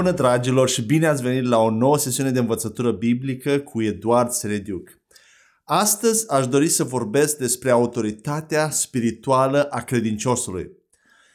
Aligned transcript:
Bună 0.00 0.12
dragilor 0.12 0.68
și 0.68 0.82
bine 0.82 1.06
ați 1.06 1.22
venit 1.22 1.44
la 1.44 1.58
o 1.58 1.70
nouă 1.70 1.98
sesiune 1.98 2.30
de 2.30 2.38
învățătură 2.38 2.92
biblică 2.92 3.58
cu 3.58 3.82
Eduard 3.82 4.30
Serediuc. 4.30 4.90
Astăzi 5.64 6.30
aș 6.30 6.46
dori 6.46 6.68
să 6.68 6.84
vorbesc 6.84 7.38
despre 7.38 7.70
autoritatea 7.70 8.70
spirituală 8.70 9.62
a 9.70 9.80
credinciosului. 9.80 10.70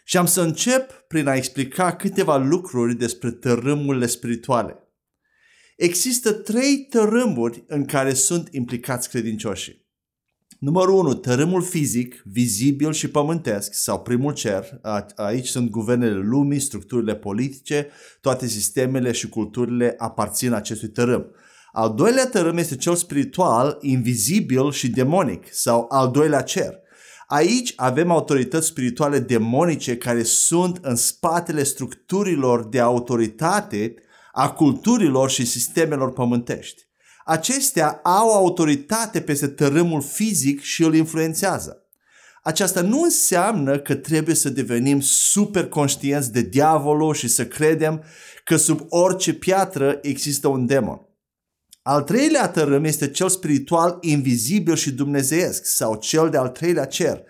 Și 0.04 0.18
am 0.18 0.26
să 0.26 0.42
încep 0.42 0.92
prin 0.92 1.28
a 1.28 1.36
explica 1.36 1.96
câteva 1.96 2.38
lucruri 2.38 2.96
despre 2.96 3.32
tărâmurile 3.32 4.06
spirituale. 4.06 4.78
Există 5.78 6.32
trei 6.32 6.88
tărâmuri 6.90 7.64
în 7.68 7.86
care 7.86 8.14
sunt 8.14 8.48
implicați 8.52 9.10
credincioșii. 9.10 9.85
Numărul 10.60 10.96
1, 10.96 11.14
tărâmul 11.14 11.62
fizic, 11.62 12.22
vizibil 12.26 12.92
și 12.92 13.10
pământesc, 13.10 13.74
sau 13.74 14.02
primul 14.02 14.34
cer. 14.34 14.80
Aici 15.16 15.48
sunt 15.48 15.70
guvernele 15.70 16.16
lumii, 16.16 16.60
structurile 16.60 17.16
politice, 17.16 17.88
toate 18.22 18.48
sistemele 18.48 19.12
și 19.12 19.30
culturile 19.30 19.96
aparțin 19.98 20.54
acestui 20.54 20.90
tărâm. 20.90 21.26
Al 21.72 21.94
doilea 21.94 22.28
tărâm 22.28 22.58
este 22.58 22.76
cel 22.76 22.96
spiritual, 22.96 23.78
invizibil 23.82 24.72
și 24.72 24.90
demonic, 24.90 25.54
sau 25.54 25.86
al 25.90 26.12
doilea 26.12 26.42
cer. 26.42 26.80
Aici 27.28 27.74
avem 27.76 28.12
autorități 28.12 28.68
spirituale 28.68 29.20
demonice 29.20 29.98
care 29.98 30.24
sunt 30.24 30.80
în 30.82 30.96
spatele 30.96 31.64
structurilor 31.64 32.68
de 32.68 32.80
autoritate 32.80 33.94
a 34.32 34.52
culturilor 34.52 35.30
și 35.30 35.46
sistemelor 35.46 36.14
pământești 36.14 36.85
acestea 37.28 38.00
au 38.04 38.32
autoritate 38.32 39.22
peste 39.22 39.48
tărâmul 39.48 40.02
fizic 40.02 40.62
și 40.62 40.84
îl 40.84 40.96
influențează. 40.96 41.80
Aceasta 42.44 42.82
nu 42.82 43.02
înseamnă 43.02 43.80
că 43.80 43.96
trebuie 43.96 44.36
să 44.36 44.50
devenim 44.50 45.00
super 45.00 45.68
conștienți 45.68 46.32
de 46.32 46.42
diavolul 46.42 47.14
și 47.14 47.28
să 47.28 47.46
credem 47.46 48.04
că 48.44 48.56
sub 48.56 48.86
orice 48.90 49.34
piatră 49.34 50.00
există 50.02 50.48
un 50.48 50.66
demon. 50.66 51.02
Al 51.82 52.02
treilea 52.02 52.48
tărâm 52.48 52.84
este 52.84 53.12
cel 53.12 53.30
spiritual 53.30 53.98
invizibil 54.02 54.76
și 54.76 54.92
dumnezeiesc 54.92 55.66
sau 55.66 55.96
cel 55.96 56.30
de 56.30 56.38
al 56.38 56.50
treilea 56.50 56.86
cer. 56.86 57.24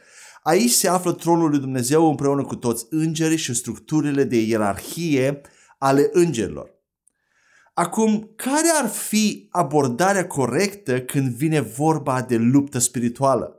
Aici 0.44 0.72
se 0.72 0.88
află 0.88 1.14
tronul 1.14 1.50
lui 1.50 1.60
Dumnezeu 1.60 2.10
împreună 2.10 2.44
cu 2.44 2.56
toți 2.56 2.86
îngerii 2.90 3.38
și 3.38 3.54
structurile 3.54 4.24
de 4.24 4.42
ierarhie 4.42 5.42
ale 5.78 6.10
îngerilor. 6.12 6.75
Acum, 7.78 8.30
care 8.36 8.68
ar 8.82 8.90
fi 8.90 9.48
abordarea 9.52 10.28
corectă 10.28 11.02
când 11.02 11.34
vine 11.34 11.60
vorba 11.60 12.22
de 12.22 12.36
luptă 12.36 12.80
spirituală? 12.80 13.56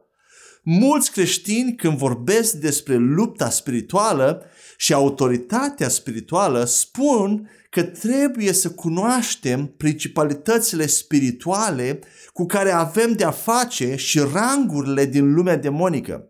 Mulți 0.62 1.10
creștini 1.10 1.74
când 1.74 1.96
vorbesc 1.98 2.52
despre 2.52 2.96
lupta 2.96 3.50
spirituală 3.50 4.44
și 4.76 4.92
autoritatea 4.92 5.88
spirituală 5.88 6.64
spun 6.64 7.50
că 7.70 7.82
trebuie 7.82 8.52
să 8.52 8.70
cunoaștem 8.70 9.66
principalitățile 9.66 10.86
spirituale 10.86 11.98
cu 12.32 12.46
care 12.46 12.70
avem 12.70 13.12
de-a 13.12 13.30
face 13.30 13.96
și 13.96 14.20
rangurile 14.32 15.04
din 15.04 15.34
lumea 15.34 15.56
demonică. 15.56 16.28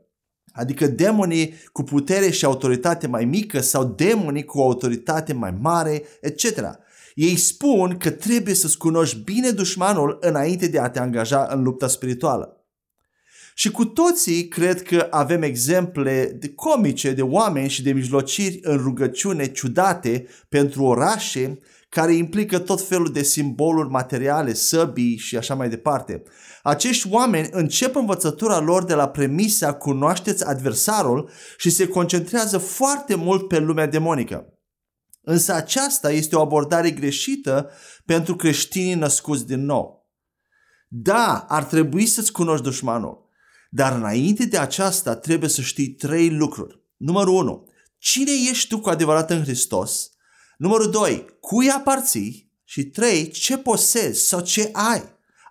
Adică 0.52 0.86
demonii 0.86 1.54
cu 1.72 1.82
putere 1.82 2.30
și 2.30 2.44
autoritate 2.44 3.06
mai 3.06 3.24
mică 3.24 3.60
sau 3.60 3.84
demonii 3.84 4.44
cu 4.44 4.60
autoritate 4.60 5.32
mai 5.32 5.54
mare, 5.60 6.02
etc. 6.20 6.84
Ei 7.16 7.36
spun 7.36 7.96
că 7.96 8.10
trebuie 8.10 8.54
să-ți 8.54 8.78
cunoști 8.78 9.18
bine 9.18 9.50
dușmanul 9.50 10.18
înainte 10.20 10.66
de 10.66 10.78
a 10.78 10.90
te 10.90 10.98
angaja 10.98 11.48
în 11.50 11.62
lupta 11.62 11.88
spirituală. 11.88 12.66
Și 13.54 13.70
cu 13.70 13.84
toții 13.84 14.48
cred 14.48 14.82
că 14.82 15.06
avem 15.10 15.42
exemple 15.42 16.36
de 16.38 16.48
comice 16.48 17.12
de 17.12 17.22
oameni 17.22 17.68
și 17.68 17.82
de 17.82 17.92
mijlociri 17.92 18.58
în 18.62 18.76
rugăciune 18.76 19.46
ciudate 19.46 20.26
pentru 20.48 20.82
orașe 20.82 21.58
care 21.88 22.12
implică 22.12 22.58
tot 22.58 22.88
felul 22.88 23.12
de 23.12 23.22
simboluri 23.22 23.90
materiale, 23.90 24.54
săbii 24.54 25.16
și 25.16 25.36
așa 25.36 25.54
mai 25.54 25.68
departe. 25.68 26.22
Acești 26.62 27.08
oameni 27.10 27.48
încep 27.50 27.94
învățătura 27.94 28.60
lor 28.60 28.84
de 28.84 28.94
la 28.94 29.08
premisa 29.08 29.72
cunoașteți 29.72 30.44
adversarul 30.44 31.30
și 31.56 31.70
se 31.70 31.88
concentrează 31.88 32.58
foarte 32.58 33.14
mult 33.14 33.48
pe 33.48 33.58
lumea 33.58 33.86
demonică. 33.86 34.55
Însă 35.28 35.52
aceasta 35.52 36.10
este 36.10 36.36
o 36.36 36.40
abordare 36.40 36.90
greșită 36.90 37.70
pentru 38.04 38.36
creștinii 38.36 38.94
născuți 38.94 39.46
din 39.46 39.64
nou. 39.64 40.08
Da, 40.88 41.44
ar 41.48 41.64
trebui 41.64 42.06
să-ți 42.06 42.32
cunoști 42.32 42.64
dușmanul, 42.64 43.28
dar 43.70 43.96
înainte 43.96 44.44
de 44.44 44.58
aceasta 44.58 45.16
trebuie 45.16 45.48
să 45.48 45.60
știi 45.60 45.88
trei 45.88 46.30
lucruri. 46.30 46.80
Numărul 46.96 47.34
1. 47.34 47.68
Cine 47.98 48.30
ești 48.50 48.68
tu 48.68 48.80
cu 48.80 48.88
adevărat 48.88 49.30
în 49.30 49.42
Hristos? 49.42 50.10
Numărul 50.56 50.90
2. 50.90 51.24
Cui 51.40 51.70
aparții? 51.70 52.52
Și 52.64 52.84
3. 52.84 53.28
Ce 53.28 53.58
posezi 53.58 54.26
sau 54.26 54.40
ce 54.40 54.70
ai? 54.72 55.02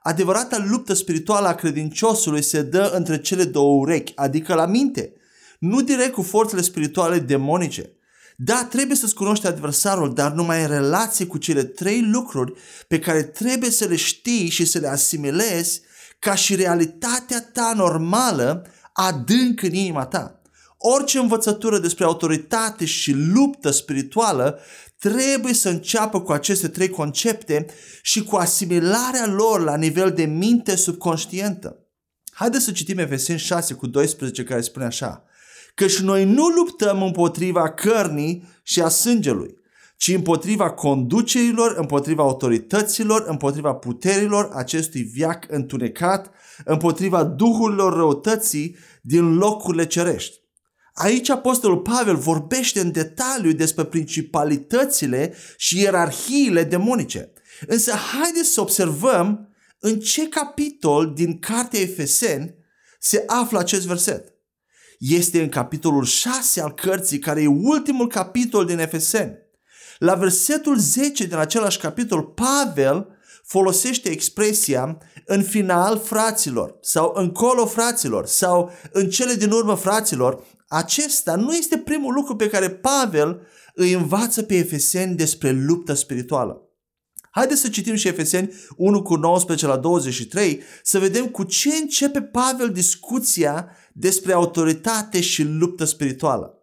Adevărata 0.01 0.65
luptă 0.69 0.93
spirituală 0.93 1.47
a 1.47 1.55
credinciosului 1.55 2.41
se 2.41 2.61
dă 2.61 2.91
între 2.93 3.21
cele 3.21 3.43
două 3.43 3.79
urechi, 3.79 4.15
adică 4.15 4.53
la 4.53 4.65
minte, 4.65 5.13
nu 5.59 5.81
direct 5.81 6.13
cu 6.13 6.21
forțele 6.21 6.61
spirituale 6.61 7.19
demonice. 7.19 7.94
Da, 8.37 8.67
trebuie 8.69 8.97
să-ți 8.97 9.15
cunoști 9.15 9.47
adversarul, 9.47 10.13
dar 10.13 10.31
numai 10.31 10.61
în 10.61 10.67
relație 10.67 11.25
cu 11.25 11.37
cele 11.37 11.63
trei 11.63 12.01
lucruri 12.01 12.53
pe 12.87 12.99
care 12.99 13.23
trebuie 13.23 13.69
să 13.69 13.85
le 13.85 13.95
știi 13.95 14.49
și 14.49 14.65
să 14.65 14.79
le 14.79 14.87
asimilezi 14.87 15.81
ca 16.19 16.35
și 16.35 16.55
realitatea 16.55 17.41
ta 17.53 17.73
normală 17.75 18.65
adânc 18.93 19.61
în 19.61 19.73
inima 19.73 20.05
ta. 20.05 20.41
Orice 20.77 21.19
învățătură 21.19 21.79
despre 21.79 22.03
autoritate 22.03 22.85
și 22.85 23.11
luptă 23.11 23.71
spirituală 23.71 24.59
trebuie 24.99 25.53
să 25.53 25.69
înceapă 25.69 26.21
cu 26.21 26.31
aceste 26.31 26.67
trei 26.67 26.89
concepte 26.89 27.65
și 28.01 28.23
cu 28.23 28.35
asimilarea 28.35 29.27
lor 29.27 29.63
la 29.63 29.75
nivel 29.75 30.11
de 30.11 30.23
minte 30.23 30.75
subconștientă. 30.75 31.79
Haideți 32.31 32.63
să 32.63 32.71
citim 32.71 32.97
Efeseni 32.97 33.39
6 33.39 33.73
cu 33.73 33.87
12 33.87 34.43
care 34.43 34.61
spune 34.61 34.85
așa 34.85 35.25
căci 35.75 35.99
noi 35.99 36.25
nu 36.25 36.47
luptăm 36.47 37.03
împotriva 37.03 37.69
cărnii 37.69 38.47
și 38.63 38.81
a 38.81 38.89
sângelui, 38.89 39.57
ci 39.97 40.07
împotriva 40.07 40.71
conducerilor, 40.71 41.75
împotriva 41.77 42.23
autorităților, 42.23 43.23
împotriva 43.27 43.73
puterilor 43.73 44.49
acestui 44.53 45.01
viac 45.01 45.45
întunecat, 45.49 46.31
împotriva 46.65 47.23
duhurilor 47.23 47.93
răutății 47.93 48.75
din 49.01 49.37
locurile 49.37 49.85
cerești. 49.87 50.43
Aici 50.93 51.29
Apostolul 51.29 51.77
Pavel 51.77 52.15
vorbește 52.15 52.79
în 52.79 52.91
detaliu 52.91 53.51
despre 53.51 53.83
principalitățile 53.83 55.33
și 55.57 55.81
ierarhiile 55.81 56.63
demonice. 56.63 57.31
Însă 57.67 57.91
haideți 57.91 58.49
să 58.49 58.61
observăm 58.61 59.49
în 59.79 59.99
ce 59.99 60.27
capitol 60.27 61.13
din 61.13 61.39
Cartea 61.39 61.79
Efeseni 61.79 62.55
se 62.99 63.23
află 63.27 63.59
acest 63.59 63.85
verset 63.85 64.34
este 64.99 65.41
în 65.41 65.49
capitolul 65.49 66.03
6 66.03 66.61
al 66.61 66.73
cărții, 66.73 67.19
care 67.19 67.41
e 67.41 67.47
ultimul 67.47 68.07
capitol 68.07 68.65
din 68.65 68.79
Efeseni. 68.79 69.37
La 69.97 70.13
versetul 70.13 70.77
10 70.77 71.25
din 71.25 71.37
același 71.37 71.77
capitol, 71.77 72.23
Pavel 72.23 73.07
folosește 73.43 74.09
expresia 74.09 74.97
în 75.25 75.43
final 75.43 75.99
fraților 75.99 76.77
sau 76.81 77.11
încolo 77.15 77.65
fraților 77.65 78.25
sau 78.25 78.71
în 78.91 79.09
cele 79.09 79.33
din 79.33 79.51
urmă 79.51 79.75
fraților. 79.75 80.43
Acesta 80.67 81.35
nu 81.35 81.53
este 81.53 81.77
primul 81.77 82.13
lucru 82.13 82.35
pe 82.35 82.49
care 82.49 82.69
Pavel 82.69 83.41
îi 83.73 83.93
învață 83.93 84.43
pe 84.43 84.55
efeseni 84.55 85.15
despre 85.15 85.51
luptă 85.51 85.93
spirituală. 85.93 86.59
Haideți 87.31 87.61
să 87.61 87.69
citim 87.69 87.95
și 87.95 88.07
Efeseni 88.07 88.53
1 88.75 89.01
cu 89.01 89.15
19 89.15 89.67
la 89.67 89.77
23 89.77 90.61
să 90.83 90.99
vedem 90.99 91.27
cu 91.27 91.43
ce 91.43 91.69
începe 91.75 92.21
Pavel 92.21 92.69
discuția 92.69 93.69
despre 93.97 94.33
autoritate 94.33 95.21
și 95.21 95.43
luptă 95.43 95.85
spirituală 95.85 96.59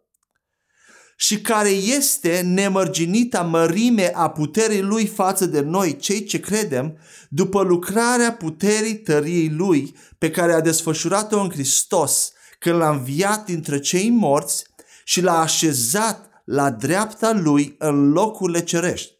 și 1.23 1.41
care 1.41 1.69
este 1.69 2.41
nemărginita 2.41 3.43
mărime 3.43 4.11
a 4.15 4.31
puterii 4.31 4.81
lui 4.81 5.07
față 5.07 5.47
de 5.47 5.61
noi, 5.61 5.97
cei 5.97 6.25
ce 6.25 6.41
credem, 6.41 6.99
după 7.29 7.63
lucrarea 7.63 8.33
puterii 8.33 8.97
tăriei 8.97 9.49
lui 9.49 9.95
pe 10.19 10.31
care 10.31 10.53
a 10.53 10.61
desfășurat-o 10.61 11.41
în 11.41 11.51
Hristos 11.51 12.33
când 12.59 12.77
l-a 12.77 12.91
înviat 12.91 13.45
dintre 13.45 13.79
cei 13.79 14.11
morți 14.11 14.67
și 15.05 15.21
l-a 15.21 15.41
așezat 15.41 16.31
la 16.45 16.71
dreapta 16.71 17.33
lui 17.33 17.75
în 17.79 18.13
locurile 18.13 18.63
cerești. 18.63 19.13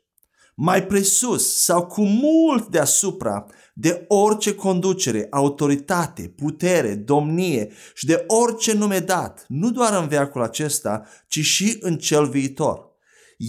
Mai 0.55 0.87
presus 0.87 1.63
sau 1.65 1.87
cu 1.87 2.03
mult 2.03 2.69
deasupra 2.69 3.47
de 3.73 4.05
orice 4.09 4.55
conducere, 4.55 5.27
autoritate, 5.31 6.33
putere, 6.37 6.95
domnie 6.95 7.71
și 7.95 8.07
de 8.07 8.25
orice 8.27 8.73
nume 8.73 8.99
dat, 8.99 9.45
nu 9.49 9.71
doar 9.71 10.03
în 10.03 10.09
veacul 10.09 10.43
acesta, 10.43 11.07
ci 11.27 11.39
și 11.39 11.77
în 11.81 11.99
cel 11.99 12.29
viitor. 12.29 12.91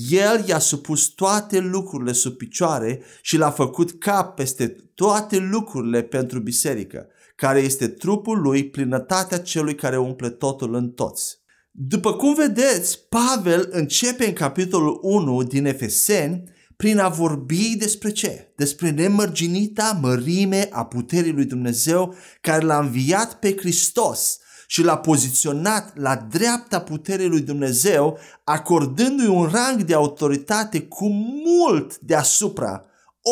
El 0.10 0.44
i-a 0.48 0.60
supus 0.60 1.06
toate 1.06 1.60
lucrurile 1.60 2.12
sub 2.12 2.34
picioare 2.34 3.02
și 3.22 3.38
l-a 3.38 3.52
făcut 3.52 3.92
cap 3.92 4.36
peste 4.36 4.68
toate 4.96 5.38
lucrurile 5.38 6.02
pentru 6.02 6.40
biserică, 6.40 7.08
care 7.36 7.60
este 7.60 7.88
trupul 7.88 8.42
lui, 8.42 8.70
plinătatea 8.70 9.40
celui 9.40 9.76
care 9.76 9.98
umple 9.98 10.30
totul 10.30 10.76
în 10.76 10.90
toți. 10.90 11.42
După 11.72 12.14
cum 12.14 12.34
vedeți, 12.34 13.00
Pavel 13.10 13.68
începe 13.72 14.26
în 14.26 14.34
capitolul 14.34 15.00
1 15.02 15.44
din 15.44 15.66
Efeseni 15.66 16.44
prin 16.84 17.00
a 17.00 17.10
vorbi 17.10 17.76
despre 17.76 18.12
ce? 18.12 18.54
Despre 18.56 18.90
nemărginita 18.90 20.00
mărime 20.02 20.68
a 20.72 20.86
puterii 20.86 21.32
lui 21.32 21.46
Dumnezeu 21.46 22.16
care 22.42 22.66
l-a 22.66 22.80
înviat 22.80 23.34
pe 23.34 23.56
Hristos 23.58 24.40
și 24.68 24.84
l-a 24.84 24.98
poziționat 24.98 25.98
la 25.98 26.16
dreapta 26.16 26.82
puterii 26.82 27.28
lui 27.28 27.42
Dumnezeu, 27.42 28.18
acordându-i 28.44 29.28
un 29.28 29.50
rang 29.52 29.82
de 29.82 29.94
autoritate 29.94 30.82
cu 30.82 31.08
mult 31.46 32.00
deasupra 32.00 32.86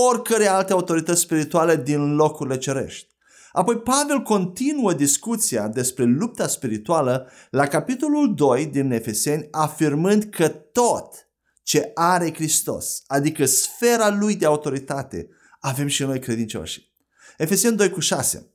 oricărei 0.10 0.48
alte 0.48 0.74
autorități 0.74 1.22
spirituale 1.22 1.76
din 1.76 2.16
locurile 2.16 2.58
cerești. 2.58 3.08
Apoi 3.52 3.78
Pavel 3.78 4.22
continuă 4.22 4.94
discuția 4.94 5.68
despre 5.68 6.04
lupta 6.04 6.48
spirituală 6.48 7.28
la 7.50 7.68
capitolul 7.68 8.34
2 8.36 8.66
din 8.66 8.92
Efeseni, 8.92 9.48
afirmând 9.52 10.24
că 10.24 10.48
tot 10.48 11.31
ce 11.64 11.92
are 11.94 12.34
Hristos, 12.34 13.04
adică 13.08 13.46
sfera 13.46 14.10
lui 14.10 14.36
de 14.36 14.46
autoritate, 14.46 15.30
avem 15.60 15.88
și 15.88 16.04
noi 16.04 16.20
credincioși. 16.20 16.94
Efeseni 17.38 17.78
2 17.78 17.90
cu 17.90 18.00
6. 18.00 18.52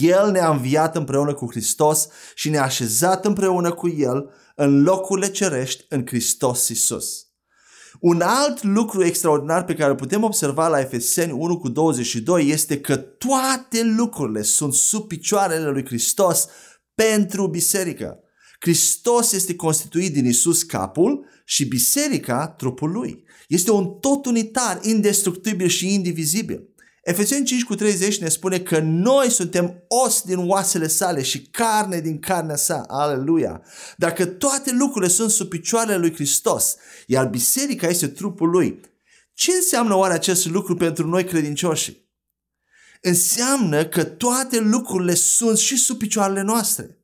El 0.00 0.30
ne-a 0.30 0.50
înviat 0.50 0.96
împreună 0.96 1.34
cu 1.34 1.50
Hristos 1.50 2.08
și 2.34 2.50
ne-a 2.50 2.62
așezat 2.62 3.24
împreună 3.24 3.72
cu 3.72 3.88
El 3.88 4.30
în 4.54 4.82
locurile 4.82 5.30
cerești 5.30 5.84
în 5.88 6.06
Hristos 6.06 6.68
Isus. 6.68 7.26
Un 8.00 8.20
alt 8.20 8.62
lucru 8.62 9.04
extraordinar 9.04 9.64
pe 9.64 9.74
care 9.74 9.90
îl 9.90 9.96
putem 9.96 10.22
observa 10.22 10.68
la 10.68 10.80
Efeseni 10.80 11.32
1 11.32 11.58
cu 11.58 11.68
22 11.68 12.48
este 12.48 12.80
că 12.80 12.96
toate 12.96 13.82
lucrurile 13.82 14.42
sunt 14.42 14.74
sub 14.74 15.06
picioarele 15.06 15.70
lui 15.70 15.84
Hristos 15.84 16.46
pentru 16.94 17.46
biserică. 17.46 18.18
Hristos 18.60 19.32
este 19.32 19.56
constituit 19.56 20.12
din 20.12 20.26
Isus 20.26 20.62
capul 20.62 21.26
și 21.44 21.64
biserica 21.64 22.48
trupul 22.48 22.90
lui. 22.90 23.24
Este 23.48 23.70
un 23.70 23.98
tot 24.00 24.26
unitar, 24.26 24.80
indestructibil 24.82 25.68
și 25.68 25.94
indivizibil. 25.94 26.68
Efeseni 27.02 27.44
5 27.44 27.64
cu 27.64 27.74
30 27.74 28.18
ne 28.18 28.28
spune 28.28 28.58
că 28.58 28.78
noi 28.78 29.30
suntem 29.30 29.84
os 29.88 30.22
din 30.22 30.38
oasele 30.38 30.86
sale 30.86 31.22
și 31.22 31.42
carne 31.42 32.00
din 32.00 32.18
carnea 32.18 32.56
sa. 32.56 32.84
Aleluia! 32.86 33.62
Dacă 33.96 34.26
toate 34.26 34.72
lucrurile 34.72 35.10
sunt 35.10 35.30
sub 35.30 35.48
picioarele 35.48 35.96
lui 35.96 36.14
Hristos, 36.14 36.76
iar 37.06 37.26
biserica 37.26 37.86
este 37.86 38.08
trupul 38.08 38.50
lui, 38.50 38.80
ce 39.34 39.52
înseamnă 39.52 39.94
oare 39.94 40.14
acest 40.14 40.46
lucru 40.46 40.74
pentru 40.74 41.06
noi 41.06 41.24
credincioși? 41.24 42.02
Înseamnă 43.00 43.84
că 43.84 44.04
toate 44.04 44.60
lucrurile 44.60 45.14
sunt 45.14 45.58
și 45.58 45.76
sub 45.76 45.98
picioarele 45.98 46.42
noastre. 46.42 47.03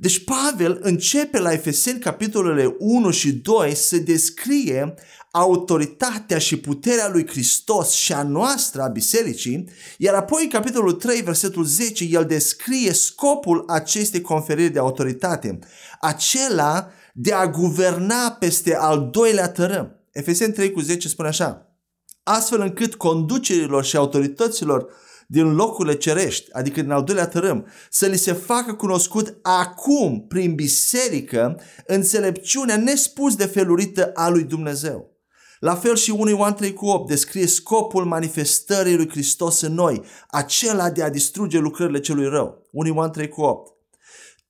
Deci 0.00 0.24
Pavel 0.24 0.78
începe 0.82 1.38
la 1.38 1.52
Efeseni 1.52 1.98
capitolele 1.98 2.74
1 2.78 3.10
și 3.10 3.32
2 3.32 3.74
să 3.74 3.96
descrie 3.96 4.94
autoritatea 5.30 6.38
și 6.38 6.56
puterea 6.56 7.08
lui 7.08 7.26
Hristos 7.26 7.92
și 7.92 8.12
a 8.12 8.22
noastră 8.22 8.82
a 8.82 8.88
bisericii, 8.88 9.68
iar 9.98 10.14
apoi 10.14 10.42
în 10.42 10.48
capitolul 10.48 10.92
3, 10.92 11.20
versetul 11.20 11.64
10, 11.64 12.04
el 12.04 12.24
descrie 12.24 12.92
scopul 12.92 13.64
acestei 13.68 14.20
conferiri 14.20 14.72
de 14.72 14.78
autoritate, 14.78 15.58
acela 16.00 16.90
de 17.14 17.32
a 17.32 17.48
guverna 17.48 18.30
peste 18.30 18.76
al 18.76 19.08
doilea 19.12 19.48
tărâm. 19.48 19.96
Efeseni 20.12 20.52
3 20.52 20.72
cu 20.72 20.80
10 20.80 21.08
spune 21.08 21.28
așa, 21.28 21.76
astfel 22.22 22.60
încât 22.60 22.94
conducerilor 22.94 23.84
și 23.84 23.96
autorităților 23.96 24.92
din 25.30 25.54
locurile 25.54 25.96
cerești, 25.96 26.52
adică 26.52 26.80
din 26.80 26.90
al 26.90 27.04
doilea 27.04 27.26
tărâm, 27.26 27.66
să 27.90 28.06
li 28.06 28.16
se 28.16 28.32
facă 28.32 28.74
cunoscut 28.74 29.38
acum, 29.42 30.26
prin 30.28 30.54
biserică, 30.54 31.60
înțelepciunea 31.86 32.76
nespus 32.76 33.36
de 33.36 33.46
felurită 33.46 34.10
a 34.14 34.28
lui 34.28 34.42
Dumnezeu. 34.42 35.18
La 35.58 35.74
fel 35.74 35.96
și 35.96 36.10
1 36.10 36.28
Ioan 36.28 36.54
3 36.54 36.72
cu 36.72 36.86
8 36.86 37.08
descrie 37.08 37.46
scopul 37.46 38.04
manifestării 38.04 38.96
lui 38.96 39.08
Hristos 39.08 39.60
în 39.60 39.74
noi, 39.74 40.02
acela 40.28 40.90
de 40.90 41.02
a 41.02 41.10
distruge 41.10 41.58
lucrările 41.58 42.00
celui 42.00 42.28
rău. 42.28 42.66
1 42.72 42.88
Ioan 42.88 43.10
3 43.10 43.28
cu 43.28 43.40
8. 43.40 43.72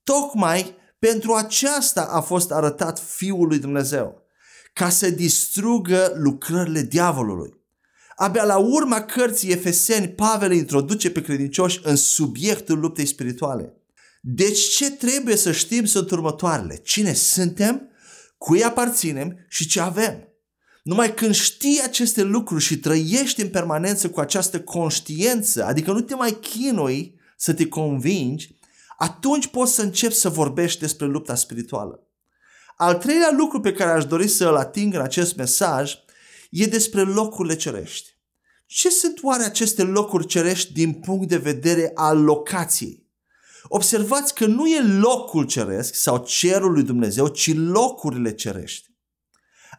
Tocmai 0.05 0.75
pentru 0.99 1.33
aceasta 1.33 2.09
a 2.11 2.21
fost 2.21 2.51
arătat 2.51 2.99
Fiul 2.99 3.47
lui 3.47 3.59
Dumnezeu, 3.59 4.23
ca 4.73 4.89
să 4.89 5.11
distrugă 5.11 6.13
lucrările 6.15 6.83
diavolului. 6.83 7.60
Abia 8.21 8.45
la 8.45 8.57
urma 8.57 9.01
cărții 9.01 9.51
Efeseni, 9.51 10.09
Pavel 10.09 10.53
introduce 10.53 11.11
pe 11.11 11.23
credincioși 11.23 11.81
în 11.83 11.97
subiectul 11.97 12.79
luptei 12.79 13.07
spirituale. 13.07 13.73
Deci 14.21 14.59
ce 14.59 14.91
trebuie 14.91 15.37
să 15.37 15.53
știm 15.53 15.85
sunt 15.85 16.11
următoarele. 16.11 16.77
Cine 16.77 17.13
suntem, 17.13 17.89
cui 18.39 18.65
aparținem 18.65 19.47
și 19.49 19.67
ce 19.67 19.81
avem. 19.81 20.29
Numai 20.83 21.15
când 21.15 21.35
știi 21.35 21.81
aceste 21.85 22.23
lucruri 22.23 22.63
și 22.63 22.79
trăiești 22.79 23.41
în 23.43 23.49
permanență 23.49 24.11
cu 24.11 24.21
această 24.21 24.61
conștiință, 24.61 25.65
adică 25.65 25.93
nu 25.93 26.01
te 26.01 26.15
mai 26.15 26.39
chinui 26.41 27.21
să 27.37 27.53
te 27.53 27.69
convingi, 27.69 28.59
atunci 28.99 29.47
poți 29.47 29.75
să 29.75 29.83
începi 29.83 30.15
să 30.15 30.29
vorbești 30.29 30.81
despre 30.81 31.07
lupta 31.07 31.35
spirituală. 31.35 32.07
Al 32.77 32.95
treilea 32.95 33.35
lucru 33.37 33.61
pe 33.61 33.73
care 33.73 33.91
aș 33.91 34.05
dori 34.05 34.29
să 34.29 34.49
îl 34.49 34.57
ating 34.57 34.95
în 34.95 35.01
acest 35.01 35.37
mesaj 35.37 35.95
e 36.51 36.67
despre 36.67 37.03
locurile 37.03 37.57
cerești. 37.57 38.19
Ce 38.67 38.91
sunt 38.91 39.19
oare 39.23 39.43
aceste 39.43 39.83
locuri 39.83 40.27
cerești 40.27 40.73
din 40.73 40.93
punct 40.93 41.29
de 41.29 41.37
vedere 41.37 41.91
al 41.95 42.23
locației? 42.23 43.09
Observați 43.69 44.35
că 44.35 44.47
nu 44.47 44.67
e 44.67 44.83
locul 44.83 45.47
ceresc 45.47 45.95
sau 45.95 46.25
cerul 46.27 46.73
lui 46.73 46.83
Dumnezeu, 46.83 47.29
ci 47.29 47.55
locurile 47.55 48.35
cerești. 48.35 48.89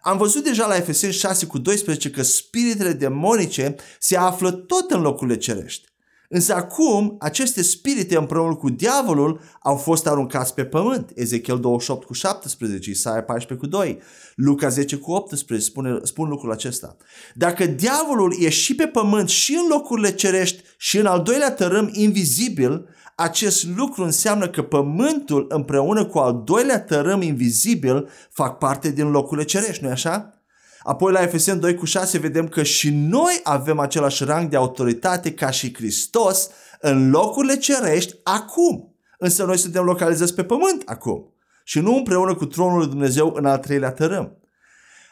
Am 0.02 0.18
văzut 0.18 0.44
deja 0.44 0.68
la 0.68 0.76
Efeseni 0.76 1.14
6 1.14 1.46
cu 1.46 1.58
12 1.58 2.10
că 2.10 2.22
spiritele 2.22 2.94
demonice 2.94 3.76
se 4.00 4.18
află 4.18 4.52
tot 4.52 4.92
în 4.92 5.02
locurile 5.02 5.38
cerești. 5.38 5.91
Însă 6.34 6.56
acum, 6.56 7.16
aceste 7.20 7.64
spirite 7.64 8.18
împreună 8.18 8.56
cu 8.56 8.70
diavolul 8.70 9.40
au 9.62 9.76
fost 9.76 10.08
aruncați 10.08 10.54
pe 10.54 10.66
pământ. 10.66 11.12
Ezechiel 11.16 11.60
28 11.60 12.06
cu 12.06 12.14
17, 12.14 12.90
Isaia 12.90 13.24
14 13.24 13.68
cu 13.68 13.72
2, 13.72 14.02
Luca 14.36 14.68
10 14.68 14.96
cu 14.96 15.12
18 15.12 15.70
spune, 15.70 16.00
spun 16.04 16.30
lucrul 16.30 16.52
acesta. 16.52 16.98
Dacă 17.36 17.66
diavolul 17.66 18.36
e 18.40 18.50
și 18.50 18.76
pe 18.76 18.86
pământ 18.88 19.30
și 19.30 19.54
în 19.54 19.68
locurile 19.70 20.12
cerești 20.12 20.64
și 20.78 20.98
în 20.98 21.06
al 21.06 21.22
doilea 21.22 21.52
tărâm 21.52 21.90
invizibil, 21.94 22.86
acest 23.16 23.68
lucru 23.76 24.04
înseamnă 24.04 24.50
că 24.50 24.62
pământul 24.62 25.46
împreună 25.50 26.06
cu 26.06 26.18
al 26.18 26.42
doilea 26.46 26.82
tărâm 26.82 27.22
invizibil 27.22 28.10
fac 28.30 28.58
parte 28.58 28.92
din 28.92 29.10
locurile 29.10 29.46
cerești, 29.46 29.84
nu-i 29.84 29.92
așa? 29.92 30.41
Apoi 30.84 31.12
la 31.12 31.22
Efeseni 31.22 31.60
2 31.60 31.76
cu 31.76 31.86
6 31.86 32.18
vedem 32.18 32.48
că 32.48 32.64
și 32.64 32.90
noi 32.90 33.40
avem 33.44 33.80
același 33.80 34.24
rang 34.24 34.50
de 34.50 34.56
autoritate 34.56 35.34
ca 35.34 35.50
și 35.50 35.74
Hristos 35.74 36.50
în 36.80 37.10
locurile 37.10 37.58
cerești 37.58 38.16
acum. 38.24 38.96
Însă 39.18 39.46
noi 39.46 39.58
suntem 39.58 39.84
localizați 39.84 40.34
pe 40.34 40.44
pământ 40.44 40.82
acum 40.86 41.34
și 41.64 41.80
nu 41.80 41.96
împreună 41.96 42.36
cu 42.36 42.46
tronul 42.46 42.78
lui 42.78 42.88
Dumnezeu 42.88 43.34
în 43.36 43.46
al 43.46 43.58
treilea 43.58 43.92
tărâm. 43.92 44.38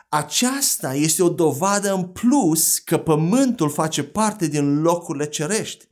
Aceasta 0.09 0.93
este 0.93 1.23
o 1.23 1.29
dovadă 1.29 1.93
în 1.93 2.03
plus 2.03 2.79
că 2.79 2.97
pământul 2.97 3.69
face 3.69 4.03
parte 4.03 4.47
din 4.47 4.81
locurile 4.81 5.25
cerești. 5.25 5.87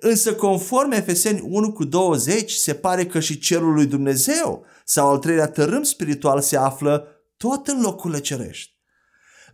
Însă 0.00 0.34
conform 0.34 0.90
Efeseni 0.90 1.40
1 1.40 1.72
cu 1.72 1.84
20 1.84 2.52
se 2.52 2.74
pare 2.74 3.06
că 3.06 3.20
și 3.20 3.38
cerul 3.38 3.72
lui 3.72 3.86
Dumnezeu 3.86 4.64
sau 4.84 5.08
al 5.08 5.18
treilea 5.18 5.48
tărâm 5.48 5.82
spiritual 5.82 6.40
se 6.40 6.56
află 6.56 7.06
tot 7.36 7.66
în 7.66 7.80
locurile 7.80 8.20
cerești. 8.20 8.77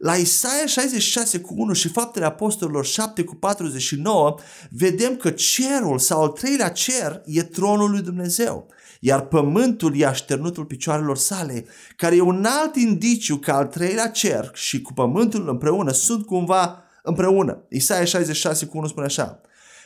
La 0.04 0.14
Isaia 0.14 0.66
66 0.66 1.40
cu 1.40 1.54
1 1.56 1.72
și 1.72 1.88
faptele 1.88 2.24
apostolilor 2.24 2.84
7 2.84 3.24
cu 3.24 3.34
49 3.34 4.34
vedem 4.70 5.16
că 5.16 5.30
cerul 5.30 5.98
sau 5.98 6.22
al 6.22 6.28
treilea 6.28 6.68
cer 6.68 7.22
e 7.24 7.42
tronul 7.42 7.90
lui 7.90 8.00
Dumnezeu, 8.00 8.66
iar 9.00 9.20
pământul 9.20 9.96
e 9.96 10.06
așternutul 10.06 10.64
picioarelor 10.64 11.16
sale, 11.16 11.64
care 11.96 12.16
e 12.16 12.20
un 12.20 12.44
alt 12.44 12.76
indiciu 12.76 13.36
că 13.36 13.50
al 13.50 13.66
treilea 13.66 14.08
cer 14.08 14.50
și 14.54 14.82
cu 14.82 14.92
pământul 14.92 15.48
împreună 15.48 15.92
sunt 15.92 16.26
cumva 16.26 16.84
împreună. 17.02 17.64
Isaia 17.68 18.04
66 18.04 18.66
cu 18.66 18.78
1 18.78 18.86
spune 18.86 19.06
așa, 19.06 19.40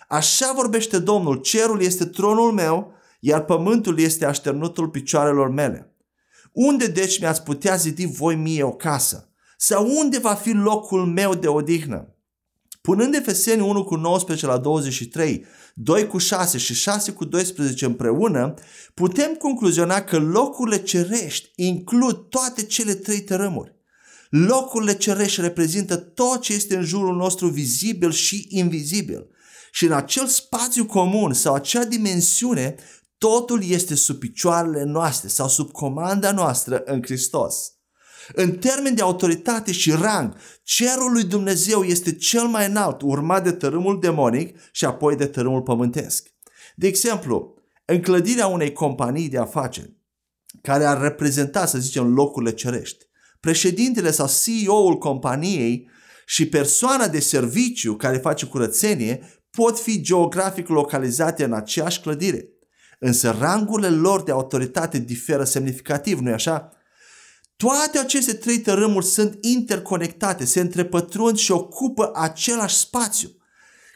Așa 0.08 0.52
vorbește 0.54 0.98
Domnul, 0.98 1.36
cerul 1.36 1.82
este 1.82 2.04
tronul 2.04 2.52
meu, 2.52 2.92
iar 3.20 3.44
pământul 3.44 3.98
este 3.98 4.24
așternutul 4.24 4.88
picioarelor 4.88 5.50
mele. 5.50 5.92
Unde 6.52 6.86
deci 6.86 7.20
mi-ați 7.20 7.42
putea 7.42 7.76
zidi 7.76 8.06
voi 8.06 8.34
mie 8.34 8.62
o 8.62 8.72
casă? 8.72 9.27
Sau 9.60 9.96
unde 9.96 10.18
va 10.18 10.34
fi 10.34 10.52
locul 10.52 11.06
meu 11.06 11.34
de 11.34 11.48
odihnă? 11.48 12.16
Punând 12.80 13.14
Efeseni 13.14 13.60
1 13.60 13.84
cu 13.84 13.94
19 13.94 14.46
la 14.46 14.58
23, 14.58 15.44
2 15.74 16.06
cu 16.06 16.18
6 16.18 16.58
și 16.58 16.74
6 16.74 17.12
cu 17.12 17.24
12 17.24 17.84
împreună, 17.84 18.54
putem 18.94 19.34
concluziona 19.34 20.02
că 20.02 20.18
locurile 20.18 20.82
cerești 20.82 21.50
includ 21.54 22.28
toate 22.28 22.62
cele 22.62 22.94
trei 22.94 23.20
tărâmuri. 23.20 23.76
Locurile 24.30 24.96
cerești 24.96 25.40
reprezintă 25.40 25.96
tot 25.96 26.40
ce 26.40 26.52
este 26.52 26.76
în 26.76 26.84
jurul 26.84 27.16
nostru 27.16 27.48
vizibil 27.48 28.10
și 28.10 28.46
invizibil. 28.48 29.26
Și 29.72 29.84
în 29.84 29.92
acel 29.92 30.26
spațiu 30.26 30.86
comun 30.86 31.32
sau 31.32 31.54
acea 31.54 31.84
dimensiune, 31.84 32.74
Totul 33.18 33.64
este 33.64 33.94
sub 33.94 34.18
picioarele 34.18 34.84
noastre 34.84 35.28
sau 35.28 35.48
sub 35.48 35.70
comanda 35.70 36.32
noastră 36.32 36.82
în 36.84 37.02
Hristos. 37.02 37.77
În 38.32 38.50
termen 38.50 38.94
de 38.94 39.02
autoritate 39.02 39.72
și 39.72 39.90
rang, 39.90 40.36
cerul 40.62 41.12
lui 41.12 41.24
Dumnezeu 41.24 41.82
este 41.82 42.14
cel 42.14 42.46
mai 42.46 42.66
înalt, 42.66 43.02
urmat 43.02 43.44
de 43.44 43.52
tărâmul 43.52 44.00
demonic 44.00 44.58
și 44.72 44.84
apoi 44.84 45.16
de 45.16 45.26
tărâmul 45.26 45.62
pământesc. 45.62 46.28
De 46.74 46.86
exemplu, 46.86 47.54
în 47.84 48.00
clădirea 48.00 48.46
unei 48.46 48.72
companii 48.72 49.28
de 49.28 49.38
afaceri, 49.38 49.96
care 50.62 50.84
ar 50.84 51.00
reprezenta, 51.00 51.66
să 51.66 51.78
zicem, 51.78 52.14
locurile 52.14 52.52
cerești, 52.52 53.06
președintele 53.40 54.10
sau 54.10 54.28
CEO-ul 54.44 54.98
companiei 54.98 55.90
și 56.26 56.48
persoana 56.48 57.08
de 57.08 57.20
serviciu 57.20 57.94
care 57.94 58.16
face 58.16 58.46
curățenie 58.46 59.40
pot 59.50 59.78
fi 59.80 60.00
geografic 60.00 60.68
localizate 60.68 61.44
în 61.44 61.52
aceeași 61.52 62.00
clădire. 62.00 62.48
Însă 62.98 63.36
rangurile 63.40 63.88
lor 63.88 64.22
de 64.22 64.30
autoritate 64.30 64.98
diferă 64.98 65.44
semnificativ, 65.44 66.18
nu-i 66.18 66.32
așa? 66.32 66.72
Toate 67.64 67.98
aceste 67.98 68.32
trei 68.32 68.58
tărâmuri 68.58 69.06
sunt 69.06 69.38
interconectate, 69.40 70.44
se 70.44 70.60
întrepătrund 70.60 71.36
și 71.36 71.52
ocupă 71.52 72.10
același 72.14 72.76
spațiu. 72.76 73.28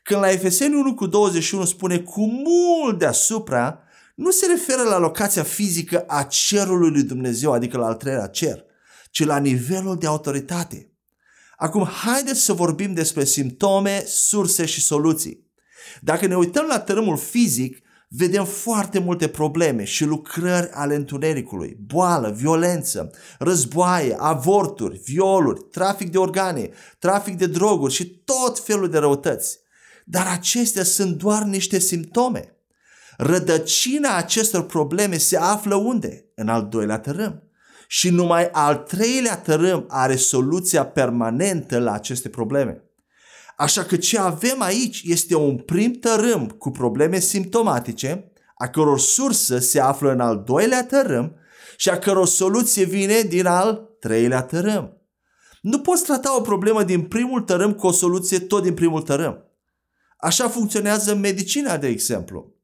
Când 0.03 0.21
la 0.21 0.31
Efeseni 0.31 0.75
1 0.75 0.95
cu 0.95 1.07
21 1.07 1.65
spune 1.65 1.99
cu 1.99 2.27
mult 2.27 2.99
deasupra, 2.99 3.79
nu 4.15 4.31
se 4.31 4.47
referă 4.47 4.83
la 4.83 4.99
locația 4.99 5.43
fizică 5.43 6.05
a 6.07 6.23
cerului 6.23 6.91
lui 6.91 7.03
Dumnezeu, 7.03 7.53
adică 7.53 7.77
la 7.79 7.87
al 7.87 7.95
treilea 7.95 8.27
cer, 8.27 8.65
ci 9.11 9.25
la 9.25 9.39
nivelul 9.39 9.99
de 9.99 10.07
autoritate. 10.07 10.91
Acum, 11.57 11.85
haideți 11.85 12.41
să 12.41 12.53
vorbim 12.53 12.95
despre 12.95 13.25
simptome, 13.25 14.05
surse 14.07 14.65
și 14.67 14.81
soluții. 14.81 15.47
Dacă 16.01 16.27
ne 16.27 16.37
uităm 16.37 16.67
la 16.67 16.81
tărâmul 16.81 17.17
fizic, 17.17 17.82
vedem 18.17 18.45
foarte 18.45 18.99
multe 18.99 19.29
probleme 19.29 19.85
și 19.85 20.05
lucrări 20.05 20.71
ale 20.71 20.95
întunericului, 20.95 21.77
boală, 21.87 22.31
violență, 22.31 23.11
războaie, 23.39 24.17
avorturi, 24.19 25.01
violuri, 25.05 25.61
trafic 25.71 26.11
de 26.11 26.19
organe, 26.19 26.71
trafic 26.99 27.37
de 27.37 27.47
droguri 27.47 27.93
și 27.93 28.23
tot 28.25 28.59
felul 28.59 28.89
de 28.89 28.99
răutăți. 28.99 29.59
Dar 30.05 30.27
acestea 30.27 30.85
sunt 30.85 31.17
doar 31.17 31.43
niște 31.43 31.79
simptome. 31.79 32.57
Rădăcina 33.17 34.17
acestor 34.17 34.67
probleme 34.67 35.17
se 35.17 35.37
află 35.37 35.75
unde? 35.75 36.25
În 36.35 36.49
al 36.49 36.69
doilea 36.69 36.99
tărâm. 36.99 37.43
Și 37.89 38.11
numai 38.11 38.49
al 38.51 38.77
treilea 38.77 39.37
tărâm 39.37 39.85
are 39.89 40.17
soluția 40.17 40.87
permanentă 40.87 41.79
la 41.79 41.93
aceste 41.93 42.29
probleme. 42.29 42.83
Așa 43.63 43.85
că 43.85 43.97
ce 43.97 44.19
avem 44.19 44.61
aici 44.63 45.03
este 45.05 45.35
un 45.35 45.57
prim 45.57 45.93
tărâm 45.93 46.49
cu 46.49 46.71
probleme 46.71 47.19
simptomatice, 47.19 48.33
a 48.55 48.69
căror 48.69 48.99
sursă 48.99 49.59
se 49.59 49.81
află 49.81 50.13
în 50.13 50.21
al 50.21 50.43
doilea 50.47 50.85
tărâm 50.85 51.37
și 51.77 51.91
a 51.91 51.99
căror 51.99 52.27
soluție 52.27 52.85
vine 52.85 53.21
din 53.21 53.47
al 53.47 53.97
treilea 54.01 54.43
tărâm. 54.43 54.97
Nu 55.61 55.81
poți 55.81 56.05
trata 56.05 56.37
o 56.37 56.41
problemă 56.41 56.83
din 56.83 57.03
primul 57.03 57.41
tărâm 57.41 57.75
cu 57.75 57.87
o 57.87 57.93
soluție 57.93 58.39
tot 58.39 58.63
din 58.63 58.75
primul 58.75 59.03
tărâm. 59.03 59.45
Așa 60.17 60.49
funcționează 60.49 61.15
medicina, 61.15 61.77
de 61.77 61.87
exemplu. 61.87 62.55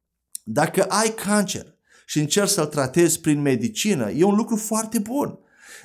Dacă 0.44 0.84
ai 0.84 1.14
cancer 1.14 1.74
și 2.06 2.18
încerci 2.18 2.50
să-l 2.50 2.66
tratezi 2.66 3.20
prin 3.20 3.40
medicină, 3.40 4.10
e 4.10 4.24
un 4.24 4.34
lucru 4.34 4.56
foarte 4.56 4.98
bun, 4.98 5.38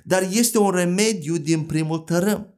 dar 0.04 0.28
este 0.32 0.58
un 0.58 0.72
remediu 0.72 1.38
din 1.38 1.62
primul 1.64 1.98
tărâm 1.98 2.54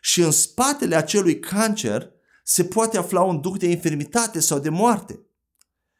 și 0.00 0.20
în 0.20 0.30
spatele 0.30 0.96
acelui 0.96 1.38
cancer 1.38 2.10
se 2.44 2.64
poate 2.64 2.98
afla 2.98 3.20
un 3.20 3.40
duc 3.40 3.58
de 3.58 3.66
infirmitate 3.66 4.40
sau 4.40 4.58
de 4.58 4.68
moarte. 4.68 5.20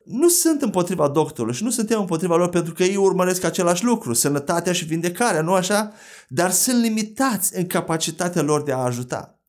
Nu 0.05 0.29
sunt 0.29 0.63
împotriva 0.63 1.09
doctorului 1.09 1.57
și 1.57 1.63
nu 1.63 1.71
suntem 1.71 2.01
împotriva 2.01 2.37
lor 2.37 2.49
pentru 2.49 2.73
că 2.73 2.83
ei 2.83 2.97
urmăresc 2.97 3.45
același 3.45 3.85
lucru, 3.85 4.13
sănătatea 4.13 4.73
și 4.73 4.85
vindecarea, 4.85 5.43
nu 5.43 5.53
așa? 5.53 5.93
Dar 6.29 6.51
sunt 6.51 6.83
limitați 6.83 7.57
în 7.57 7.67
capacitatea 7.67 8.43
lor 8.43 8.63
de 8.63 8.73
a 8.73 8.77
ajuta. 8.77 9.41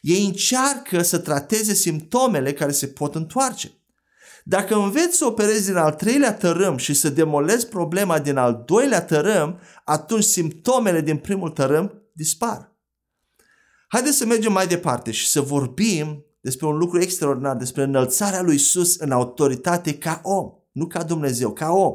Ei 0.00 0.24
încearcă 0.24 1.02
să 1.02 1.18
trateze 1.18 1.74
simptomele 1.74 2.52
care 2.52 2.72
se 2.72 2.86
pot 2.86 3.14
întoarce. 3.14 3.70
Dacă 4.44 4.74
înveți 4.74 5.16
să 5.16 5.24
operezi 5.24 5.66
din 5.66 5.76
al 5.76 5.92
treilea 5.92 6.34
tărâm 6.34 6.76
și 6.76 6.94
să 6.94 7.08
demolezi 7.08 7.68
problema 7.68 8.18
din 8.18 8.36
al 8.36 8.62
doilea 8.66 9.02
tărâm, 9.02 9.60
atunci 9.84 10.24
simptomele 10.24 11.00
din 11.00 11.16
primul 11.16 11.50
tărâm 11.50 12.02
dispar. 12.12 12.75
Haideți 13.96 14.16
să 14.16 14.26
mergem 14.26 14.52
mai 14.52 14.66
departe 14.66 15.10
și 15.10 15.28
să 15.28 15.40
vorbim 15.40 16.24
despre 16.40 16.66
un 16.66 16.76
lucru 16.76 17.00
extraordinar, 17.00 17.56
despre 17.56 17.82
înălțarea 17.82 18.42
lui 18.42 18.54
Isus 18.54 18.96
în 18.96 19.10
autoritate 19.10 19.94
ca 19.94 20.20
om, 20.24 20.50
nu 20.72 20.86
ca 20.86 21.02
Dumnezeu, 21.02 21.52
ca 21.52 21.70
om. 21.70 21.94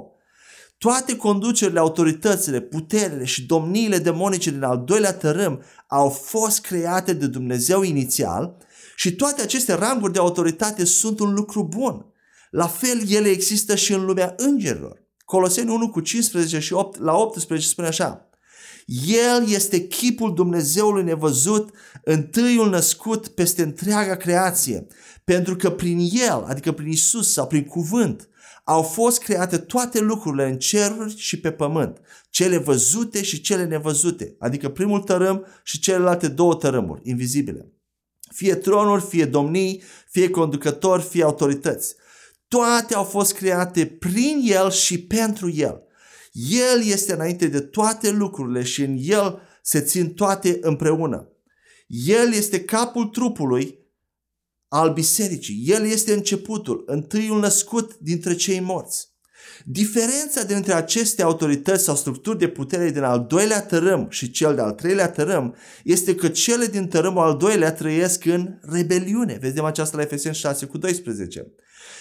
Toate 0.78 1.16
conducerile, 1.16 1.80
autoritățile, 1.80 2.62
puterile 2.62 3.26
și 3.26 3.46
domniile 3.46 3.98
demonice 3.98 4.52
din 4.52 4.64
al 4.64 4.84
doilea 4.86 5.14
tărâm 5.14 5.64
au 5.88 6.10
fost 6.10 6.62
create 6.62 7.14
de 7.14 7.28
Dumnezeu 7.28 7.82
inițial 7.82 8.58
și 8.96 9.16
toate 9.16 9.42
aceste 9.42 9.74
ranguri 9.74 10.14
de 10.14 10.20
autoritate 10.20 10.86
sunt 10.86 11.20
un 11.20 11.34
lucru 11.34 11.64
bun. 11.64 12.06
La 12.50 12.68
fel, 12.68 13.02
ele 13.10 13.30
există 13.30 13.76
și 13.76 13.94
în 13.94 14.06
lumea 14.06 14.34
îngerilor. 14.38 15.04
Coloseni 15.26 15.70
1 15.70 15.90
cu 15.90 16.00
15 16.00 16.60
și 16.60 16.74
8 16.74 17.00
la 17.00 17.16
18 17.16 17.68
spune 17.68 17.88
așa. 17.88 18.31
El 19.08 19.48
este 19.48 19.88
chipul 19.88 20.34
Dumnezeului 20.34 21.04
nevăzut, 21.04 21.70
întâiul 22.04 22.70
născut 22.70 23.28
peste 23.28 23.62
întreaga 23.62 24.16
creație, 24.16 24.88
pentru 25.24 25.56
că 25.56 25.70
prin 25.70 26.10
El, 26.30 26.44
adică 26.48 26.72
prin 26.72 26.88
Isus 26.88 27.32
sau 27.32 27.48
prin 27.48 27.64
cuvânt, 27.64 28.30
au 28.64 28.82
fost 28.82 29.22
create 29.22 29.58
toate 29.58 30.00
lucrurile 30.00 30.50
în 30.50 30.58
ceruri 30.58 31.18
și 31.18 31.40
pe 31.40 31.52
pământ, 31.52 32.02
cele 32.30 32.58
văzute 32.58 33.24
și 33.24 33.42
cele 33.42 33.66
nevăzute, 33.66 34.36
adică 34.40 34.70
primul 34.70 35.00
tărâm 35.00 35.46
și 35.64 35.80
celelalte 35.80 36.28
două 36.28 36.56
tărâmuri, 36.56 37.02
invizibile. 37.04 37.72
Fie 38.34 38.56
tronuri, 38.56 39.04
fie 39.04 39.26
domnii, 39.26 39.84
fie 40.10 40.30
conducători, 40.30 41.04
fie 41.04 41.24
autorități. 41.24 41.96
Toate 42.48 42.96
au 42.96 43.04
fost 43.04 43.34
create 43.34 43.86
prin 43.86 44.42
El 44.44 44.72
și 44.72 45.04
pentru 45.04 45.50
El. 45.50 45.82
El 46.32 46.84
este 46.86 47.14
înainte 47.14 47.48
de 47.48 47.60
toate 47.60 48.12
lucrurile 48.12 48.64
și 48.64 48.82
în 48.82 48.98
El 49.00 49.42
se 49.62 49.82
țin 49.82 50.14
toate 50.14 50.58
împreună. 50.62 51.28
El 51.88 52.34
este 52.34 52.64
capul 52.64 53.06
trupului 53.06 53.80
al 54.68 54.94
bisericii. 54.94 55.64
El 55.66 55.86
este 55.86 56.14
începutul, 56.14 56.84
întâiul 56.86 57.40
născut 57.40 57.98
dintre 57.98 58.36
cei 58.36 58.60
morți. 58.60 59.10
Diferența 59.66 60.44
dintre 60.44 60.74
aceste 60.74 61.22
autorități 61.22 61.84
sau 61.84 61.96
structuri 61.96 62.38
de 62.38 62.48
putere 62.48 62.90
din 62.90 63.04
al 63.04 63.26
doilea 63.30 63.62
tărâm 63.62 64.08
și 64.10 64.32
cel 64.32 64.56
de-al 64.56 64.72
treilea 64.72 65.10
tărâm 65.10 65.56
este 65.84 66.16
că 66.16 66.28
cele 66.28 66.66
din 66.66 66.88
tărâmul 66.88 67.24
al 67.24 67.38
doilea 67.38 67.74
trăiesc 67.74 68.26
în 68.26 68.60
rebeliune. 68.62 69.38
Vedem 69.42 69.64
aceasta 69.64 69.98
la 69.98 70.04
Efeseni 70.04 70.36
6 70.36 70.66
cu 70.66 70.78
12. 70.78 71.52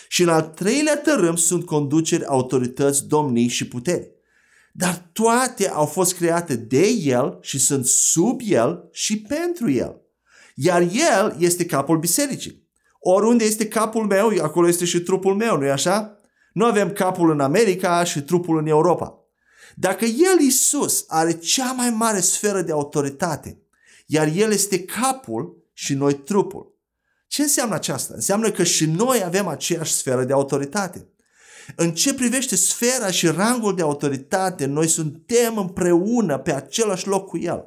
Și 0.08 0.22
în 0.22 0.28
al 0.28 0.42
treilea 0.42 0.96
tărâm 0.96 1.36
sunt 1.36 1.64
conduceri, 1.64 2.24
autorități, 2.24 3.06
domnii 3.06 3.48
și 3.48 3.68
puteri. 3.68 4.10
Dar 4.80 5.10
toate 5.12 5.68
au 5.68 5.86
fost 5.86 6.14
create 6.14 6.56
de 6.56 6.86
El 6.88 7.38
și 7.40 7.58
sunt 7.58 7.86
sub 7.86 8.40
El 8.44 8.88
și 8.92 9.20
pentru 9.20 9.70
El. 9.70 10.00
Iar 10.54 10.80
El 10.80 11.36
este 11.38 11.66
capul 11.66 11.98
bisericii. 11.98 12.68
Oriunde 12.98 13.44
este 13.44 13.68
capul 13.68 14.06
meu, 14.06 14.32
acolo 14.42 14.68
este 14.68 14.84
și 14.84 15.00
trupul 15.00 15.34
meu, 15.34 15.56
nu-i 15.56 15.70
așa? 15.70 16.18
Nu 16.52 16.64
avem 16.64 16.92
capul 16.92 17.30
în 17.30 17.40
America 17.40 18.04
și 18.04 18.20
trupul 18.20 18.58
în 18.58 18.66
Europa. 18.66 19.14
Dacă 19.74 20.04
El, 20.04 20.40
Isus, 20.46 21.04
are 21.08 21.32
cea 21.32 21.72
mai 21.72 21.90
mare 21.90 22.20
sferă 22.20 22.62
de 22.62 22.72
autoritate, 22.72 23.62
iar 24.06 24.30
El 24.34 24.52
este 24.52 24.84
capul 24.84 25.68
și 25.72 25.94
noi 25.94 26.14
trupul, 26.14 26.78
ce 27.26 27.42
înseamnă 27.42 27.74
aceasta? 27.74 28.12
Înseamnă 28.14 28.50
că 28.50 28.64
și 28.64 28.86
noi 28.86 29.22
avem 29.24 29.46
aceeași 29.46 29.92
sferă 29.92 30.24
de 30.24 30.32
autoritate. 30.32 31.08
În 31.76 31.94
ce 31.94 32.14
privește 32.14 32.56
sfera 32.56 33.10
și 33.10 33.26
rangul 33.26 33.74
de 33.74 33.82
autoritate, 33.82 34.66
noi 34.66 34.88
suntem 34.88 35.58
împreună 35.58 36.38
pe 36.38 36.52
același 36.52 37.06
loc 37.06 37.28
cu 37.28 37.38
El. 37.38 37.64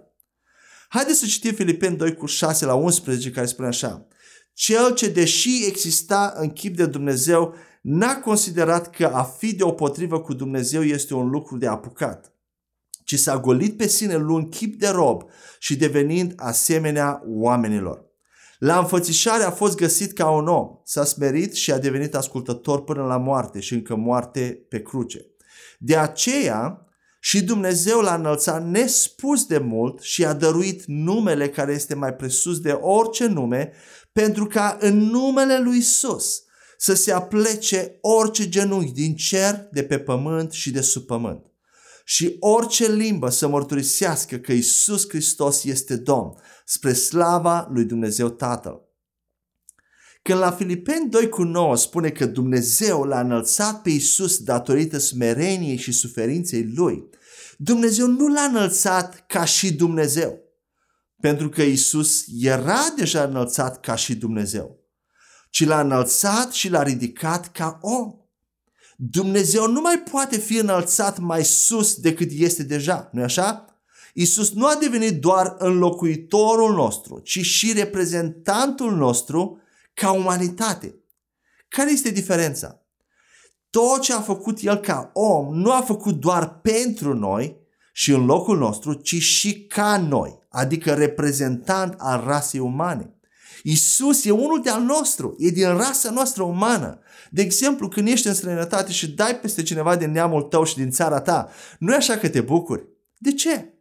Haideți 0.89 1.19
să 1.19 1.25
citim 1.25 1.53
Filipeni 1.53 1.97
2 1.97 2.15
cu 2.15 2.25
6 2.25 2.65
la 2.65 2.73
11 2.73 3.31
care 3.31 3.45
spune 3.45 3.67
așa. 3.67 4.07
Cel 4.53 4.93
ce 4.93 5.09
deși 5.09 5.65
exista 5.65 6.33
în 6.35 6.49
chip 6.49 6.75
de 6.75 6.85
Dumnezeu, 6.85 7.55
n-a 7.81 8.19
considerat 8.19 8.89
că 8.89 9.05
a 9.05 9.23
fi 9.23 9.55
deopotrivă 9.55 10.21
cu 10.21 10.33
Dumnezeu 10.33 10.83
este 10.83 11.13
un 11.13 11.29
lucru 11.29 11.57
de 11.57 11.67
apucat, 11.67 12.33
ci 13.03 13.19
s-a 13.19 13.39
golit 13.39 13.77
pe 13.77 13.87
sine 13.87 14.15
luând 14.15 14.49
chip 14.49 14.79
de 14.79 14.87
rob 14.87 15.23
și 15.59 15.75
devenind 15.75 16.33
asemenea 16.35 17.23
oamenilor. 17.25 18.12
La 18.63 18.77
înfățișare 18.79 19.43
a 19.43 19.51
fost 19.51 19.75
găsit 19.75 20.13
ca 20.13 20.29
un 20.29 20.47
om, 20.47 20.67
s-a 20.83 21.05
smerit 21.05 21.53
și 21.53 21.71
a 21.71 21.77
devenit 21.77 22.15
ascultător 22.15 22.83
până 22.83 23.03
la 23.03 23.17
moarte 23.17 23.59
și 23.59 23.73
încă 23.73 23.95
moarte 23.95 24.65
pe 24.69 24.81
cruce. 24.81 25.25
De 25.79 25.97
aceea 25.97 26.87
și 27.19 27.43
Dumnezeu 27.43 27.99
l-a 27.99 28.15
înălțat 28.15 28.65
nespus 28.65 29.45
de 29.45 29.57
mult 29.57 30.01
și 30.01 30.25
a 30.25 30.33
dăruit 30.33 30.83
numele 30.85 31.49
care 31.49 31.73
este 31.73 31.95
mai 31.95 32.13
presus 32.13 32.59
de 32.59 32.71
orice 32.71 33.25
nume, 33.25 33.71
pentru 34.11 34.45
ca 34.45 34.77
în 34.79 34.97
numele 34.97 35.59
lui 35.59 35.77
Isus 35.77 36.43
să 36.77 36.93
se 36.93 37.11
aplece 37.11 37.97
orice 38.01 38.49
genunchi 38.49 38.91
din 38.91 39.15
cer, 39.15 39.67
de 39.71 39.83
pe 39.83 39.99
pământ 39.99 40.51
și 40.51 40.71
de 40.71 40.81
sub 40.81 41.03
pământ. 41.05 41.52
Și 42.03 42.35
orice 42.39 42.91
limbă 42.91 43.29
să 43.29 43.47
mărturisească 43.47 44.37
că 44.37 44.51
Isus 44.51 45.09
Hristos 45.09 45.63
este 45.63 45.95
Domn, 45.95 46.33
spre 46.65 46.93
slava 46.93 47.69
lui 47.71 47.85
Dumnezeu 47.85 48.29
Tatăl. 48.29 48.81
Când 50.21 50.39
la 50.39 50.51
Filipeni 50.51 51.09
2 51.09 51.29
cu 51.29 51.43
9 51.43 51.75
spune 51.75 52.09
că 52.09 52.25
Dumnezeu 52.25 53.03
l-a 53.03 53.19
înălțat 53.19 53.81
pe 53.81 53.89
Isus 53.89 54.37
datorită 54.37 54.97
smereniei 54.97 55.77
și 55.77 55.91
suferinței 55.91 56.71
lui, 56.75 57.09
Dumnezeu 57.57 58.07
nu 58.07 58.27
l-a 58.27 58.41
înălțat 58.41 59.25
ca 59.27 59.45
și 59.45 59.73
Dumnezeu, 59.73 60.39
pentru 61.21 61.49
că 61.49 61.61
Isus 61.61 62.23
era 62.39 62.93
deja 62.97 63.23
înălțat 63.23 63.79
ca 63.79 63.95
și 63.95 64.15
Dumnezeu, 64.15 64.79
ci 65.49 65.65
l-a 65.65 65.79
înălțat 65.79 66.51
și 66.51 66.69
l-a 66.69 66.83
ridicat 66.83 67.51
ca 67.51 67.79
om. 67.81 68.13
Dumnezeu 68.95 69.67
nu 69.67 69.81
mai 69.81 70.03
poate 70.11 70.37
fi 70.37 70.57
înălțat 70.57 71.19
mai 71.19 71.43
sus 71.43 71.95
decât 71.95 72.29
este 72.31 72.63
deja, 72.63 73.09
nu-i 73.11 73.23
așa? 73.23 73.65
Isus 74.13 74.53
nu 74.53 74.65
a 74.65 74.75
devenit 74.75 75.21
doar 75.21 75.55
înlocuitorul 75.57 76.73
nostru, 76.73 77.19
ci 77.19 77.39
și 77.39 77.73
reprezentantul 77.73 78.95
nostru 78.95 79.61
ca 79.93 80.11
umanitate. 80.11 80.95
Care 81.67 81.91
este 81.91 82.09
diferența? 82.09 82.81
Tot 83.69 84.01
ce 84.01 84.13
a 84.13 84.21
făcut 84.21 84.59
El 84.61 84.75
ca 84.75 85.09
om 85.13 85.55
nu 85.55 85.71
a 85.71 85.81
făcut 85.81 86.19
doar 86.19 86.59
pentru 86.59 87.13
noi 87.13 87.61
și 87.93 88.11
în 88.11 88.25
locul 88.25 88.57
nostru, 88.57 88.93
ci 88.93 89.15
și 89.15 89.65
ca 89.65 89.97
noi, 89.97 90.39
adică 90.49 90.93
reprezentant 90.93 91.95
al 91.97 92.23
rasei 92.25 92.59
umane. 92.59 93.13
Isus 93.65 94.25
e 94.25 94.31
unul 94.31 94.61
de-al 94.61 94.81
nostru, 94.81 95.35
e 95.37 95.49
din 95.49 95.67
rasa 95.67 96.11
noastră 96.11 96.43
umană. 96.43 96.99
De 97.29 97.41
exemplu, 97.41 97.87
când 97.87 98.07
ești 98.07 98.27
în 98.27 98.33
străinătate 98.33 98.91
și 98.91 99.11
dai 99.11 99.39
peste 99.39 99.63
cineva 99.63 99.95
din 99.95 100.11
neamul 100.11 100.41
tău 100.41 100.63
și 100.63 100.75
din 100.75 100.89
țara 100.89 101.21
ta, 101.21 101.49
nu 101.79 101.93
e 101.93 101.95
așa 101.95 102.17
că 102.17 102.29
te 102.29 102.41
bucuri. 102.41 102.87
De 103.17 103.33
ce? 103.33 103.73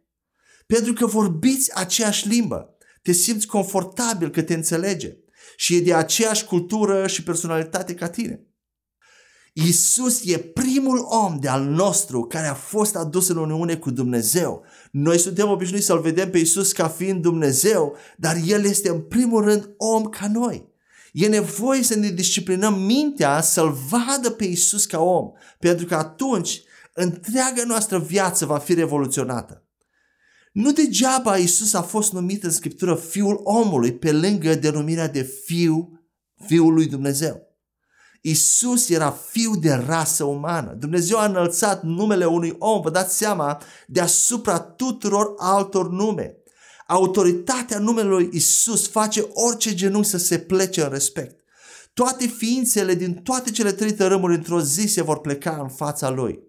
Pentru 0.67 0.93
că 0.93 1.05
vorbiți 1.05 1.75
aceeași 1.75 2.27
limbă, 2.27 2.77
te 3.01 3.11
simți 3.11 3.47
confortabil 3.47 4.29
că 4.29 4.41
te 4.41 4.53
înțelege 4.53 5.17
și 5.55 5.75
e 5.75 5.81
de 5.81 5.93
aceeași 5.93 6.45
cultură 6.45 7.07
și 7.07 7.23
personalitate 7.23 7.93
ca 7.93 8.09
tine. 8.09 8.47
Isus 9.53 10.21
e 10.25 10.37
primul 10.37 11.05
om 11.09 11.37
de 11.39 11.47
al 11.47 11.63
nostru 11.63 12.23
care 12.23 12.47
a 12.47 12.53
fost 12.53 12.95
adus 12.95 13.27
în 13.27 13.37
uniune 13.37 13.75
cu 13.75 13.91
Dumnezeu. 13.91 14.63
Noi 14.91 15.17
suntem 15.17 15.49
obișnuiți 15.49 15.85
să-L 15.85 15.99
vedem 15.99 16.29
pe 16.29 16.37
Isus 16.37 16.71
ca 16.71 16.87
fiind 16.87 17.21
Dumnezeu, 17.21 17.95
dar 18.17 18.35
El 18.45 18.65
este 18.65 18.89
în 18.89 19.01
primul 19.01 19.43
rând 19.43 19.73
om 19.77 20.03
ca 20.03 20.27
noi. 20.27 20.71
E 21.11 21.27
nevoie 21.27 21.83
să 21.83 21.95
ne 21.95 22.09
disciplinăm 22.09 22.79
mintea 22.79 23.41
să-L 23.41 23.71
vadă 23.89 24.29
pe 24.29 24.43
Isus 24.43 24.85
ca 24.85 24.99
om, 25.01 25.31
pentru 25.59 25.85
că 25.85 25.95
atunci 25.95 26.61
întreaga 26.93 27.63
noastră 27.67 27.99
viață 27.99 28.45
va 28.45 28.57
fi 28.57 28.73
revoluționată. 28.73 29.67
Nu 30.51 30.71
degeaba 30.71 31.37
Isus 31.37 31.73
a 31.73 31.81
fost 31.81 32.13
numit 32.13 32.43
în 32.43 32.51
Scriptură 32.51 32.95
Fiul 32.95 33.39
omului 33.43 33.93
pe 33.93 34.11
lângă 34.11 34.55
denumirea 34.55 35.07
de 35.07 35.21
Fiu, 35.21 35.99
Fiul 36.45 36.73
lui 36.73 36.85
Dumnezeu. 36.85 37.52
Isus 38.25 38.89
era 38.89 39.11
fiu 39.11 39.55
de 39.55 39.73
rasă 39.73 40.23
umană. 40.23 40.73
Dumnezeu 40.73 41.17
a 41.17 41.25
înălțat 41.25 41.83
numele 41.83 42.25
unui 42.25 42.55
om, 42.59 42.81
vă 42.81 42.89
dați 42.89 43.17
seama, 43.17 43.61
deasupra 43.87 44.59
tuturor 44.59 45.33
altor 45.37 45.89
nume. 45.89 46.37
Autoritatea 46.87 47.79
numelui 47.79 48.29
Isus 48.31 48.87
face 48.89 49.27
orice 49.33 49.73
genunchi 49.73 50.07
să 50.07 50.17
se 50.17 50.39
plece 50.39 50.83
în 50.83 50.89
respect. 50.89 51.39
Toate 51.93 52.27
ființele 52.27 52.95
din 52.95 53.13
toate 53.13 53.51
cele 53.51 53.71
trei 53.71 53.93
tărâmuri 53.93 54.35
într-o 54.35 54.61
zi 54.61 54.87
se 54.87 55.01
vor 55.01 55.19
pleca 55.19 55.57
în 55.61 55.69
fața 55.69 56.09
Lui. 56.09 56.39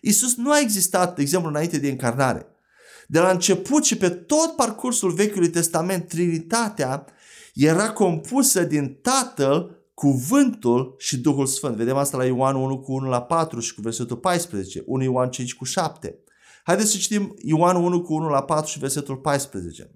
Isus 0.00 0.36
nu 0.36 0.50
a 0.50 0.60
existat, 0.60 1.14
de 1.14 1.22
exemplu, 1.22 1.48
înainte 1.48 1.78
de 1.78 1.88
încarnare. 1.88 2.46
De 3.06 3.18
la 3.18 3.30
început 3.30 3.84
și 3.84 3.96
pe 3.96 4.08
tot 4.08 4.56
parcursul 4.56 5.12
Vechiului 5.12 5.50
Testament, 5.50 6.08
Trinitatea 6.08 7.04
era 7.54 7.92
compusă 7.92 8.62
din 8.62 8.98
Tatăl, 9.02 9.85
Cuvântul 9.96 10.94
și 10.98 11.18
Duhul 11.18 11.46
Sfânt. 11.46 11.76
Vedem 11.76 11.96
asta 11.96 12.16
la 12.16 12.24
Ioan 12.24 12.54
1 12.54 12.80
cu 12.80 12.92
1 12.92 13.08
la 13.08 13.22
4 13.22 13.60
și 13.60 13.74
cu 13.74 13.80
versetul 13.80 14.16
14, 14.16 14.82
1 14.86 15.02
Ioan 15.02 15.30
5 15.30 15.54
cu 15.54 15.64
7. 15.64 16.18
Haideți 16.64 16.90
să 16.90 16.96
citim 16.96 17.34
Ioan 17.38 17.76
1 17.76 18.02
cu 18.02 18.14
1 18.14 18.28
la 18.28 18.42
4 18.42 18.70
și 18.70 18.78
versetul 18.78 19.16
14. 19.16 19.90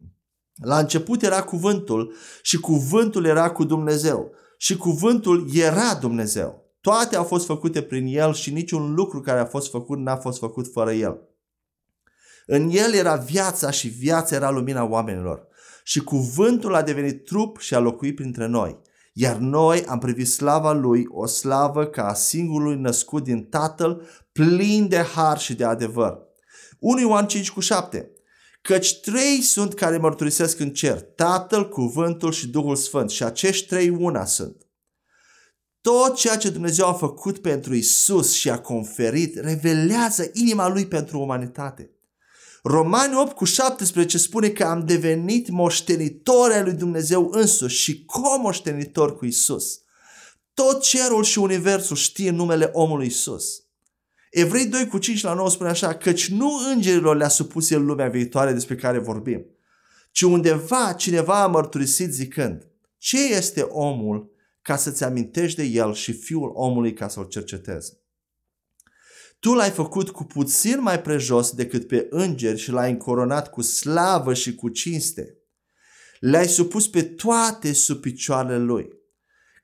La 0.55 0.79
început 0.79 1.23
era 1.23 1.43
cuvântul 1.43 2.15
și 2.43 2.61
cuvântul 2.61 3.25
era 3.25 3.51
cu 3.51 3.65
Dumnezeu 3.65 4.31
și 4.59 4.77
cuvântul 4.77 5.49
era 5.55 5.95
Dumnezeu. 5.95 6.65
Toate 6.81 7.17
au 7.17 7.25
fost 7.25 7.47
făcute 7.47 7.83
prin 7.83 8.07
El 8.07 8.35
și 8.35 8.53
niciun 8.53 8.95
lucru 8.95 9.21
care 9.21 9.41
a 9.41 9.47
fost 9.47 9.71
făcut 9.71 9.99
n-a 9.99 10.17
fost 10.17 10.39
făcut 10.39 10.73
fără 10.73 10.93
El. 10.93 11.21
În 12.47 12.71
El 12.71 12.93
era 12.93 13.17
viața 13.17 13.71
și 13.71 13.89
viața 13.89 14.35
era 14.35 14.51
lumina 14.51 14.85
oamenilor. 14.85 15.47
Și 15.85 16.01
cuvântul 16.01 16.75
a 16.75 16.83
devenit 16.83 17.25
trup 17.25 17.59
și 17.59 17.75
a 17.75 17.79
locuit 17.79 18.15
printre 18.15 18.47
noi. 18.47 18.89
Iar 19.13 19.37
noi 19.37 19.85
am 19.85 19.99
privit 19.99 20.29
slava 20.29 20.73
Lui, 20.73 21.05
o 21.09 21.27
slavă 21.27 21.87
ca 21.87 22.09
a 22.09 22.15
singurului 22.15 22.77
născut 22.77 23.25
din 23.25 23.45
Tatăl, 23.45 24.09
plin 24.33 24.89
de 24.89 24.99
har 24.99 25.39
și 25.39 25.55
de 25.55 25.65
adevăr. 25.65 26.19
1 26.79 27.01
Ioan 27.01 27.27
5 27.27 27.51
cu 27.51 27.61
7 27.61 28.11
Căci 28.63 29.01
trei 29.01 29.41
sunt 29.41 29.75
care 29.75 29.99
mărturisesc 29.99 30.59
în 30.59 30.71
cer, 30.71 31.01
Tatăl, 31.01 31.69
Cuvântul 31.69 32.33
și 32.33 32.49
Duhul 32.49 32.77
Sfânt 32.77 33.11
și 33.11 33.23
acești 33.23 33.67
trei 33.67 33.89
una 33.89 34.25
sunt. 34.25 34.65
Tot 35.81 36.17
ceea 36.17 36.37
ce 36.37 36.51
Dumnezeu 36.51 36.87
a 36.87 36.93
făcut 36.93 37.39
pentru 37.39 37.75
Isus 37.75 38.33
și 38.33 38.51
a 38.51 38.61
conferit 38.61 39.37
revelează 39.37 40.31
inima 40.33 40.69
Lui 40.69 40.87
pentru 40.87 41.21
umanitate. 41.21 41.91
Romani 42.63 43.15
8 43.17 43.37
cu 43.37 43.45
17 43.45 44.19
spune 44.19 44.49
că 44.49 44.65
am 44.65 44.85
devenit 44.87 45.49
moștenitori 45.49 46.55
ai 46.55 46.63
lui 46.63 46.73
Dumnezeu 46.73 47.29
însuși 47.33 47.83
și 47.83 48.05
comoștenitori 48.05 49.17
cu 49.17 49.27
Isus. 49.27 49.81
Tot 50.55 50.83
cerul 50.83 51.25
și 51.25 51.39
universul 51.39 51.97
știe 51.97 52.31
numele 52.31 52.71
omului 52.73 53.07
Isus. 53.07 53.63
Evrei 54.31 54.67
2 54.67 54.87
cu 54.87 54.99
5 54.99 55.23
la 55.23 55.35
9 55.35 55.51
spune 55.51 55.69
așa, 55.69 55.95
căci 55.95 56.29
nu 56.29 56.51
îngerilor 56.73 57.17
le-a 57.17 57.29
supus 57.29 57.71
el 57.71 57.85
lumea 57.85 58.09
viitoare 58.09 58.53
despre 58.53 58.75
care 58.75 58.99
vorbim, 58.99 59.47
ci 60.11 60.21
undeva 60.21 60.93
cineva 60.93 61.43
a 61.43 61.47
mărturisit 61.47 62.13
zicând, 62.13 62.69
ce 62.99 63.35
este 63.35 63.61
omul 63.61 64.31
ca 64.63 64.77
să-ți 64.77 65.05
amintești 65.05 65.57
de 65.57 65.65
el 65.65 65.95
și 65.95 66.13
fiul 66.13 66.51
omului 66.55 66.93
ca 66.93 67.09
să-l 67.09 67.25
cercetezi? 67.25 68.00
Tu 69.41 69.53
l-ai 69.53 69.71
făcut 69.71 70.11
cu 70.11 70.25
puțin 70.25 70.83
mai 70.83 71.01
prejos 71.01 71.51
decât 71.51 71.87
pe 71.87 72.07
îngeri 72.11 72.59
și 72.59 72.71
l-ai 72.71 72.91
încoronat 72.91 73.51
cu 73.51 73.63
slavă 73.63 74.35
și 74.35 74.55
cu 74.55 74.69
cinste. 74.69 75.39
Le-ai 76.21 76.49
supus 76.49 76.89
pe 76.89 77.03
toate 77.03 77.73
sub 77.73 78.01
picioarele 78.01 78.59
lui. 78.59 78.89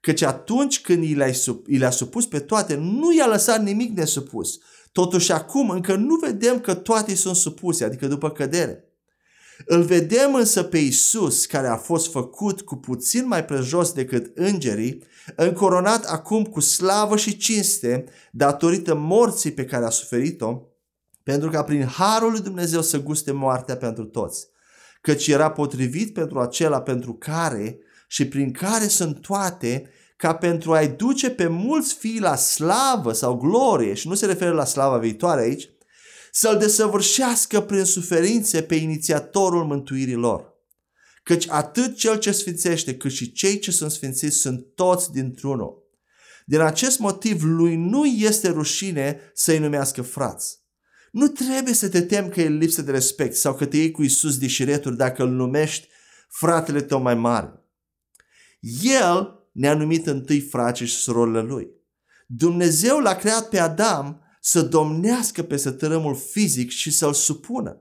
Căci 0.00 0.22
atunci 0.22 0.80
când 0.80 1.04
i 1.04 1.14
le-a 1.14 1.32
sup, 1.32 1.66
i 1.68 1.78
le 1.78 1.90
supus 1.90 2.26
pe 2.26 2.38
toate, 2.38 2.74
nu 2.74 3.14
i-a 3.14 3.26
lăsat 3.26 3.62
nimic 3.62 3.96
nesupus. 3.96 4.58
Totuși 4.92 5.32
acum 5.32 5.70
încă 5.70 5.94
nu 5.94 6.14
vedem 6.14 6.60
că 6.60 6.74
toate 6.74 7.14
sunt 7.14 7.36
supuse, 7.36 7.84
adică 7.84 8.06
după 8.06 8.30
cădere. 8.30 8.85
Îl 9.64 9.82
vedem 9.82 10.34
însă 10.34 10.62
pe 10.62 10.78
Isus, 10.78 11.46
care 11.46 11.68
a 11.68 11.76
fost 11.76 12.10
făcut 12.10 12.60
cu 12.60 12.76
puțin 12.76 13.26
mai 13.26 13.44
prejos 13.44 13.92
decât 13.92 14.36
îngerii, 14.36 15.02
încoronat 15.36 16.04
acum 16.04 16.44
cu 16.44 16.60
slavă 16.60 17.16
și 17.16 17.36
cinste, 17.36 18.04
datorită 18.32 18.94
morții 18.94 19.52
pe 19.52 19.64
care 19.64 19.84
a 19.84 19.90
suferit-o, 19.90 20.62
pentru 21.22 21.50
ca 21.50 21.62
prin 21.62 21.84
harul 21.84 22.30
lui 22.30 22.40
Dumnezeu 22.40 22.82
să 22.82 23.02
guste 23.02 23.32
moartea 23.32 23.76
pentru 23.76 24.04
toți, 24.04 24.46
căci 25.00 25.26
era 25.26 25.50
potrivit 25.50 26.12
pentru 26.12 26.40
acela 26.40 26.80
pentru 26.80 27.12
care 27.14 27.78
și 28.08 28.28
prin 28.28 28.52
care 28.52 28.86
sunt 28.86 29.20
toate, 29.20 29.90
ca 30.16 30.34
pentru 30.34 30.72
a-i 30.72 30.88
duce 30.88 31.30
pe 31.30 31.46
mulți 31.46 31.94
fii 31.94 32.20
la 32.20 32.36
slavă 32.36 33.12
sau 33.12 33.36
glorie, 33.36 33.94
și 33.94 34.08
nu 34.08 34.14
se 34.14 34.26
referă 34.26 34.52
la 34.52 34.64
slava 34.64 34.96
viitoare 34.96 35.40
aici, 35.40 35.70
să-L 36.38 36.58
desăvârșească 36.58 37.60
prin 37.60 37.84
suferințe 37.84 38.62
pe 38.62 38.74
inițiatorul 38.74 39.64
mântuirii 39.64 40.14
lor. 40.14 40.54
Căci 41.22 41.48
atât 41.48 41.96
cel 41.96 42.18
ce 42.18 42.32
sfințește 42.32 42.96
cât 42.96 43.10
și 43.10 43.32
cei 43.32 43.58
ce 43.58 43.70
sunt 43.70 43.90
sfințiți 43.90 44.36
sunt 44.36 44.66
toți 44.74 45.12
dintr-unul. 45.12 45.82
Din 46.44 46.60
acest 46.60 46.98
motiv 46.98 47.42
lui 47.42 47.76
nu 47.76 48.04
este 48.04 48.48
rușine 48.48 49.20
să-i 49.34 49.58
numească 49.58 50.02
frați. 50.02 50.58
Nu 51.10 51.28
trebuie 51.28 51.74
să 51.74 51.88
te 51.88 52.00
temi 52.00 52.30
că 52.30 52.40
e 52.40 52.48
lipsă 52.48 52.82
de 52.82 52.90
respect 52.90 53.34
sau 53.34 53.54
că 53.54 53.66
te 53.66 53.76
iei 53.76 53.90
cu 53.90 54.02
Isus 54.02 54.38
de 54.38 54.46
șireturi 54.46 54.96
dacă 54.96 55.22
îl 55.22 55.30
numești 55.30 55.88
fratele 56.28 56.80
tău 56.80 57.00
mai 57.00 57.14
mare. 57.14 57.64
El 58.82 59.48
ne-a 59.52 59.74
numit 59.74 60.06
întâi 60.06 60.40
frații 60.40 60.86
și 60.86 60.96
surorile 60.96 61.40
lui. 61.40 61.68
Dumnezeu 62.26 62.98
l-a 62.98 63.14
creat 63.14 63.48
pe 63.48 63.58
Adam 63.58 64.20
să 64.46 64.62
domnească 64.62 65.42
peste 65.42 65.70
tărâmul 65.70 66.14
fizic 66.14 66.70
și 66.70 66.90
să-l 66.90 67.12
supună. 67.12 67.80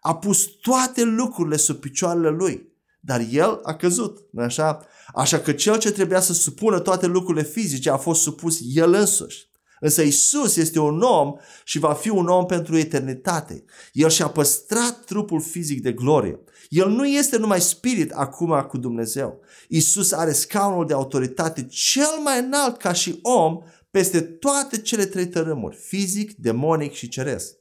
A 0.00 0.16
pus 0.16 0.44
toate 0.44 1.02
lucrurile 1.02 1.56
sub 1.56 1.76
picioarele 1.76 2.28
lui. 2.28 2.70
dar 3.00 3.26
el 3.30 3.60
a 3.62 3.74
căzut, 3.74 4.18
nu 4.32 4.42
așa? 4.42 4.86
Așa 5.14 5.38
că 5.38 5.52
cel 5.52 5.78
ce 5.78 5.90
trebuia 5.90 6.20
să 6.20 6.32
supună 6.32 6.80
toate 6.80 7.06
lucrurile 7.06 7.44
fizice 7.44 7.90
a 7.90 7.96
fost 7.96 8.20
supus 8.20 8.58
el 8.74 8.92
însuși. 8.92 9.50
Însă 9.80 10.02
Isus 10.02 10.56
este 10.56 10.78
un 10.78 11.00
om 11.00 11.34
și 11.64 11.78
va 11.78 11.92
fi 11.92 12.08
un 12.08 12.26
om 12.26 12.46
pentru 12.46 12.76
eternitate. 12.76 13.64
El 13.92 14.08
și-a 14.08 14.28
păstrat 14.28 15.04
trupul 15.04 15.40
fizic 15.40 15.82
de 15.82 15.92
glorie. 15.92 16.40
El 16.68 16.88
nu 16.88 17.06
este 17.06 17.36
numai 17.36 17.60
spirit 17.60 18.10
acum 18.10 18.66
cu 18.68 18.78
Dumnezeu. 18.78 19.40
Isus 19.68 20.12
are 20.12 20.32
scaunul 20.32 20.86
de 20.86 20.92
autoritate 20.92 21.66
cel 21.66 22.20
mai 22.24 22.38
înalt 22.38 22.76
ca 22.76 22.92
și 22.92 23.18
om 23.22 23.62
peste 23.92 24.20
toate 24.20 24.80
cele 24.80 25.04
trei 25.04 25.26
tărâmuri, 25.26 25.76
fizic, 25.76 26.32
demonic 26.32 26.92
și 26.92 27.08
ceresc. 27.08 27.54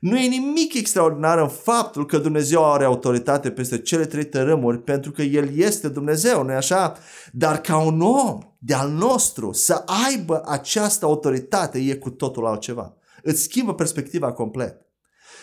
Nu 0.00 0.18
e 0.18 0.26
nimic 0.26 0.74
extraordinar 0.74 1.38
în 1.38 1.48
faptul 1.48 2.06
că 2.06 2.18
Dumnezeu 2.18 2.72
are 2.72 2.84
autoritate 2.84 3.50
peste 3.50 3.78
cele 3.78 4.06
trei 4.06 4.24
tărâmuri 4.24 4.82
pentru 4.82 5.10
că 5.10 5.22
El 5.22 5.56
este 5.56 5.88
Dumnezeu, 5.88 6.42
nu-i 6.42 6.54
așa? 6.54 6.98
Dar 7.32 7.60
ca 7.60 7.78
un 7.78 8.00
om 8.00 8.38
de-al 8.58 8.90
nostru 8.90 9.52
să 9.52 9.84
aibă 10.06 10.42
această 10.46 11.04
autoritate 11.04 11.78
e 11.78 11.94
cu 11.94 12.10
totul 12.10 12.46
altceva. 12.46 12.96
Îți 13.22 13.42
schimbă 13.42 13.74
perspectiva 13.74 14.32
complet. 14.32 14.76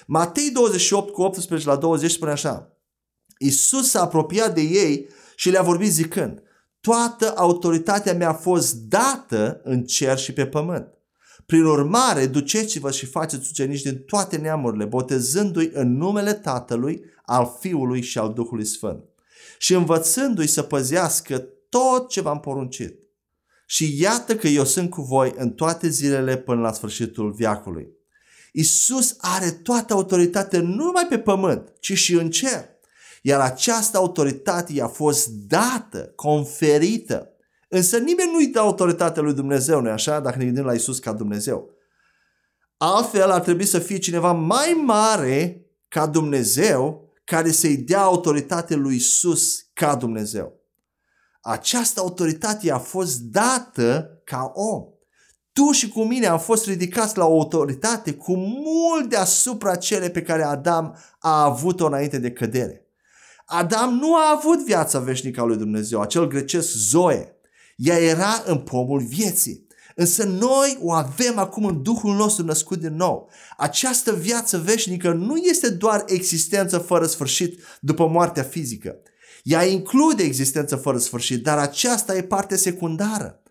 Matei 0.07 0.49
28 0.51 1.13
cu 1.13 1.21
18 1.21 1.67
la 1.67 1.75
20 1.75 2.11
spune 2.11 2.31
așa. 2.31 2.77
Iisus 3.37 3.89
s-a 3.89 4.01
apropiat 4.01 4.53
de 4.53 4.61
ei 4.61 5.09
și 5.35 5.49
le-a 5.49 5.61
vorbit 5.61 5.91
zicând, 5.91 6.41
toată 6.87 7.33
autoritatea 7.35 8.13
mi-a 8.13 8.33
fost 8.33 8.75
dată 8.75 9.61
în 9.63 9.83
cer 9.83 10.17
și 10.17 10.33
pe 10.33 10.45
pământ. 10.45 10.87
Prin 11.45 11.63
urmare, 11.63 12.25
duceți-vă 12.25 12.91
și 12.91 13.05
faceți 13.05 13.47
ucenici 13.49 13.81
din 13.81 13.97
toate 13.97 14.37
neamurile, 14.37 14.85
botezându-i 14.85 15.69
în 15.73 15.97
numele 15.97 16.33
Tatălui, 16.33 17.01
al 17.25 17.57
Fiului 17.59 18.01
și 18.01 18.17
al 18.17 18.33
Duhului 18.33 18.65
Sfânt 18.65 19.03
și 19.57 19.73
învățându-i 19.73 20.47
să 20.47 20.61
păzească 20.61 21.47
tot 21.69 22.09
ce 22.09 22.21
v-am 22.21 22.39
poruncit. 22.39 22.99
Și 23.65 24.01
iată 24.01 24.35
că 24.35 24.47
eu 24.47 24.63
sunt 24.63 24.89
cu 24.89 25.01
voi 25.01 25.33
în 25.37 25.49
toate 25.49 25.89
zilele 25.89 26.37
până 26.37 26.61
la 26.61 26.73
sfârșitul 26.73 27.31
viacului. 27.31 27.87
Isus 28.51 29.15
are 29.17 29.51
toată 29.51 29.93
autoritatea 29.93 30.61
nu 30.61 30.83
numai 30.83 31.05
pe 31.09 31.19
pământ, 31.19 31.73
ci 31.79 31.93
și 31.93 32.13
în 32.13 32.29
cer. 32.29 32.65
Iar 33.27 33.39
această 33.39 33.97
autoritate 33.97 34.73
i-a 34.73 34.87
fost 34.87 35.29
dată, 35.29 36.11
conferită 36.15 37.31
Însă 37.69 37.97
nimeni 37.97 38.31
nu-i 38.31 38.47
dă 38.47 38.59
autoritatea 38.59 39.21
lui 39.21 39.33
Dumnezeu, 39.33 39.81
nu 39.81 39.89
așa? 39.89 40.19
Dacă 40.19 40.37
ne 40.37 40.43
gândim 40.43 40.65
la 40.65 40.73
Isus 40.73 40.99
ca 40.99 41.13
Dumnezeu. 41.13 41.69
Altfel 42.77 43.31
ar 43.31 43.41
trebui 43.41 43.65
să 43.65 43.79
fie 43.79 43.97
cineva 43.97 44.31
mai 44.31 44.81
mare 44.85 45.65
ca 45.87 46.05
Dumnezeu 46.05 47.11
care 47.23 47.51
să-i 47.51 47.77
dea 47.77 48.01
autoritate 48.01 48.75
lui 48.75 48.95
Isus 48.95 49.69
ca 49.73 49.95
Dumnezeu. 49.95 50.53
Această 51.41 51.99
autoritate 51.99 52.71
a 52.71 52.79
fost 52.79 53.19
dată 53.19 54.21
ca 54.23 54.51
om. 54.55 54.83
Tu 55.51 55.71
și 55.71 55.89
cu 55.89 56.03
mine 56.03 56.27
am 56.27 56.39
fost 56.39 56.65
ridicați 56.65 57.17
la 57.17 57.25
o 57.25 57.39
autoritate 57.39 58.13
cu 58.13 58.35
mult 58.35 59.09
deasupra 59.09 59.75
cele 59.75 60.09
pe 60.09 60.21
care 60.21 60.43
Adam 60.43 60.97
a 61.19 61.43
avut-o 61.43 61.85
înainte 61.85 62.17
de 62.17 62.31
cădere. 62.31 62.86
Adam 63.49 63.93
nu 63.93 64.15
a 64.15 64.33
avut 64.37 64.65
viața 64.65 64.99
veșnică 64.99 65.41
a 65.41 65.43
lui 65.43 65.57
Dumnezeu, 65.57 66.01
acel 66.01 66.27
grecesc 66.27 66.71
Zoe. 66.71 67.35
Ea 67.75 67.97
era 67.97 68.43
în 68.45 68.57
pomul 68.57 68.99
vieții. 68.99 69.67
Însă 69.95 70.23
noi 70.23 70.77
o 70.81 70.91
avem 70.91 71.37
acum 71.37 71.65
în 71.65 71.81
Duhul 71.83 72.15
nostru 72.15 72.45
născut 72.45 72.79
din 72.79 72.95
nou. 72.95 73.29
Această 73.57 74.13
viață 74.13 74.57
veșnică 74.57 75.11
nu 75.11 75.37
este 75.37 75.69
doar 75.69 76.03
existență 76.07 76.77
fără 76.77 77.05
sfârșit 77.05 77.59
după 77.79 78.07
moartea 78.07 78.43
fizică. 78.43 78.95
Ea 79.43 79.65
include 79.65 80.23
existență 80.23 80.75
fără 80.75 80.97
sfârșit, 80.97 81.43
dar 81.43 81.57
aceasta 81.57 82.15
e 82.15 82.21
parte 82.23 82.55
secundară. 82.55 83.41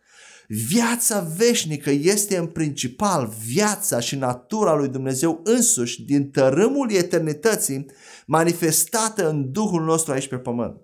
Viața 0.49 1.21
veșnică 1.37 1.91
este 1.91 2.37
în 2.37 2.47
principal 2.47 3.33
viața 3.47 4.01
și 4.01 4.17
natura 4.17 4.75
lui 4.75 4.89
Dumnezeu 4.89 5.41
însuși 5.45 6.03
din 6.03 6.31
tărâmul 6.31 6.93
eternității 6.93 7.87
manifestată 8.27 9.29
în 9.29 9.53
Duhul 9.53 9.85
nostru 9.85 10.13
aici 10.13 10.29
pe 10.29 10.37
pământ. 10.37 10.81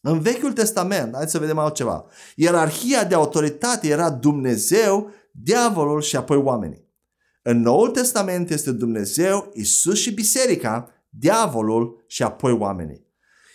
În 0.00 0.20
Vechiul 0.20 0.52
Testament, 0.52 1.14
hai 1.14 1.28
să 1.28 1.38
vedem 1.38 1.58
altceva, 1.58 2.04
ierarhia 2.34 3.04
de 3.04 3.14
autoritate 3.14 3.88
era 3.88 4.10
Dumnezeu, 4.10 5.10
diavolul 5.30 6.00
și 6.00 6.16
apoi 6.16 6.36
oamenii. 6.36 6.90
În 7.42 7.60
Noul 7.60 7.90
Testament 7.90 8.50
este 8.50 8.72
Dumnezeu, 8.72 9.50
Isus 9.54 9.98
și 9.98 10.14
biserica, 10.14 10.88
diavolul 11.08 12.04
și 12.06 12.22
apoi 12.22 12.52
oamenii. 12.52 13.06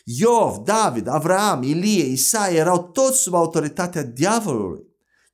Iov, 0.04 0.58
David, 0.58 1.08
Avram, 1.08 1.64
Ilie, 1.64 2.04
Isaia 2.04 2.56
erau 2.56 2.84
toți 2.84 3.22
sub 3.22 3.34
autoritatea 3.34 4.04
diavolului. 4.04 4.87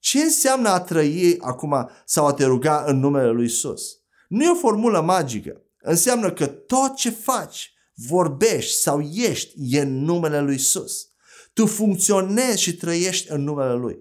Ce 0.04 0.20
înseamnă 0.20 0.70
a 0.70 0.80
trăi 0.80 1.38
acum 1.39 1.89
sau 2.06 2.28
a 2.28 2.34
te 2.34 2.46
ruga 2.46 2.84
în 2.88 3.00
numele 3.00 3.30
lui 3.30 3.46
Isus? 3.46 3.98
Nu 4.28 4.44
e 4.44 4.50
o 4.50 4.56
formulă 4.56 5.02
magică. 5.02 5.62
Înseamnă 5.82 6.32
că 6.32 6.46
tot 6.46 6.96
ce 6.96 7.10
faci 7.10 7.74
vorbești 8.08 8.74
sau 8.74 9.02
ești 9.02 9.54
e 9.58 9.82
în 9.82 10.04
numele 10.04 10.42
lui 10.42 10.56
Isus. 10.56 11.08
Tu 11.54 11.66
funcționezi 11.66 12.62
și 12.62 12.76
trăiești 12.76 13.32
în 13.32 13.44
numele 13.44 13.74
Lui. 13.74 13.98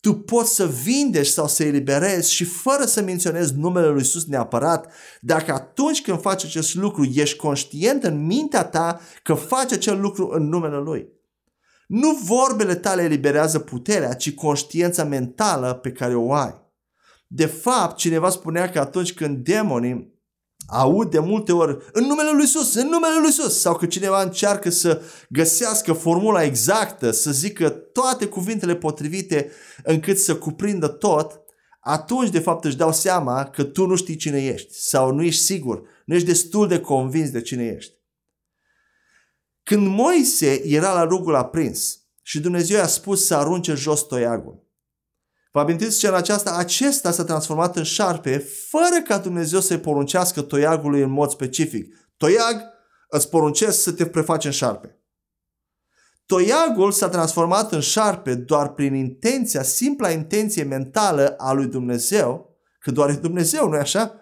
Tu 0.00 0.14
poți 0.14 0.54
să 0.54 0.66
vindești 0.66 1.32
sau 1.32 1.48
să 1.48 1.64
eliberezi 1.64 2.32
și 2.32 2.44
fără 2.44 2.84
să 2.84 3.02
menționezi 3.02 3.54
numele 3.54 3.88
Lui 3.88 4.00
Isus 4.00 4.26
neapărat, 4.26 4.92
dacă 5.20 5.52
atunci 5.52 6.02
când 6.02 6.20
faci 6.20 6.44
acest 6.44 6.74
lucru 6.74 7.04
ești 7.04 7.36
conștient 7.36 8.04
în 8.04 8.26
mintea 8.26 8.64
ta 8.64 9.00
că 9.22 9.34
faci 9.34 9.72
acel 9.72 10.00
lucru 10.00 10.28
în 10.32 10.48
numele 10.48 10.76
Lui. 10.76 11.19
Nu 11.90 12.18
vorbele 12.24 12.74
tale 12.74 13.02
eliberează 13.02 13.58
puterea, 13.58 14.14
ci 14.14 14.34
conștiința 14.34 15.04
mentală 15.04 15.74
pe 15.74 15.92
care 15.92 16.14
o 16.14 16.32
ai. 16.32 16.54
De 17.26 17.46
fapt, 17.46 17.96
cineva 17.96 18.30
spunea 18.30 18.70
că 18.70 18.78
atunci 18.78 19.14
când 19.14 19.44
demonii 19.44 20.20
aud 20.66 21.10
de 21.10 21.18
multe 21.18 21.52
ori 21.52 21.76
în 21.92 22.04
numele 22.04 22.30
lui 22.32 22.44
Isus, 22.44 22.74
în 22.74 22.88
numele 22.88 23.18
lui 23.20 23.28
Isus 23.28 23.60
sau 23.60 23.76
că 23.76 23.86
cineva 23.86 24.22
încearcă 24.22 24.70
să 24.70 25.02
găsească 25.28 25.92
formula 25.92 26.42
exactă, 26.42 27.10
să 27.10 27.30
zică 27.30 27.68
toate 27.68 28.26
cuvintele 28.26 28.76
potrivite 28.76 29.50
încât 29.82 30.18
să 30.18 30.36
cuprindă 30.36 30.88
tot, 30.88 31.40
atunci 31.80 32.30
de 32.30 32.38
fapt 32.38 32.64
își 32.64 32.76
dau 32.76 32.92
seama 32.92 33.44
că 33.44 33.64
tu 33.64 33.86
nu 33.86 33.96
știi 33.96 34.16
cine 34.16 34.44
ești 34.44 34.74
sau 34.74 35.12
nu 35.12 35.22
ești 35.22 35.42
sigur, 35.42 35.82
nu 36.04 36.14
ești 36.14 36.28
destul 36.28 36.68
de 36.68 36.80
convins 36.80 37.30
de 37.30 37.40
cine 37.40 37.74
ești. 37.76 37.99
Când 39.70 39.86
Moise 39.86 40.62
era 40.64 40.92
la 40.92 41.04
rugul 41.04 41.34
aprins 41.34 41.98
și 42.22 42.40
Dumnezeu 42.40 42.76
i-a 42.76 42.86
spus 42.86 43.26
să 43.26 43.34
arunce 43.34 43.74
jos 43.74 44.06
toiagul, 44.06 44.68
Vă 45.52 45.60
amintiți 45.60 45.94
scena 45.94 46.16
aceasta? 46.16 46.54
Acesta 46.54 47.10
s-a 47.10 47.24
transformat 47.24 47.76
în 47.76 47.82
șarpe 47.82 48.38
fără 48.68 49.02
ca 49.04 49.18
Dumnezeu 49.18 49.60
să-i 49.60 49.78
poruncească 49.78 50.42
toiagului 50.42 51.02
în 51.02 51.10
mod 51.10 51.30
specific. 51.30 51.94
Toiag, 52.16 52.62
îți 53.08 53.28
poruncesc 53.28 53.82
să 53.82 53.92
te 53.92 54.06
prefaci 54.06 54.44
în 54.44 54.50
șarpe. 54.50 54.98
Toiagul 56.26 56.92
s-a 56.92 57.08
transformat 57.08 57.72
în 57.72 57.80
șarpe 57.80 58.34
doar 58.34 58.72
prin 58.72 58.94
intenția, 58.94 59.62
simpla 59.62 60.10
intenție 60.10 60.62
mentală 60.62 61.34
a 61.38 61.52
lui 61.52 61.66
Dumnezeu, 61.66 62.58
că 62.80 62.90
doar 62.90 63.08
e 63.08 63.12
Dumnezeu, 63.12 63.68
nu-i 63.68 63.78
așa? 63.78 64.19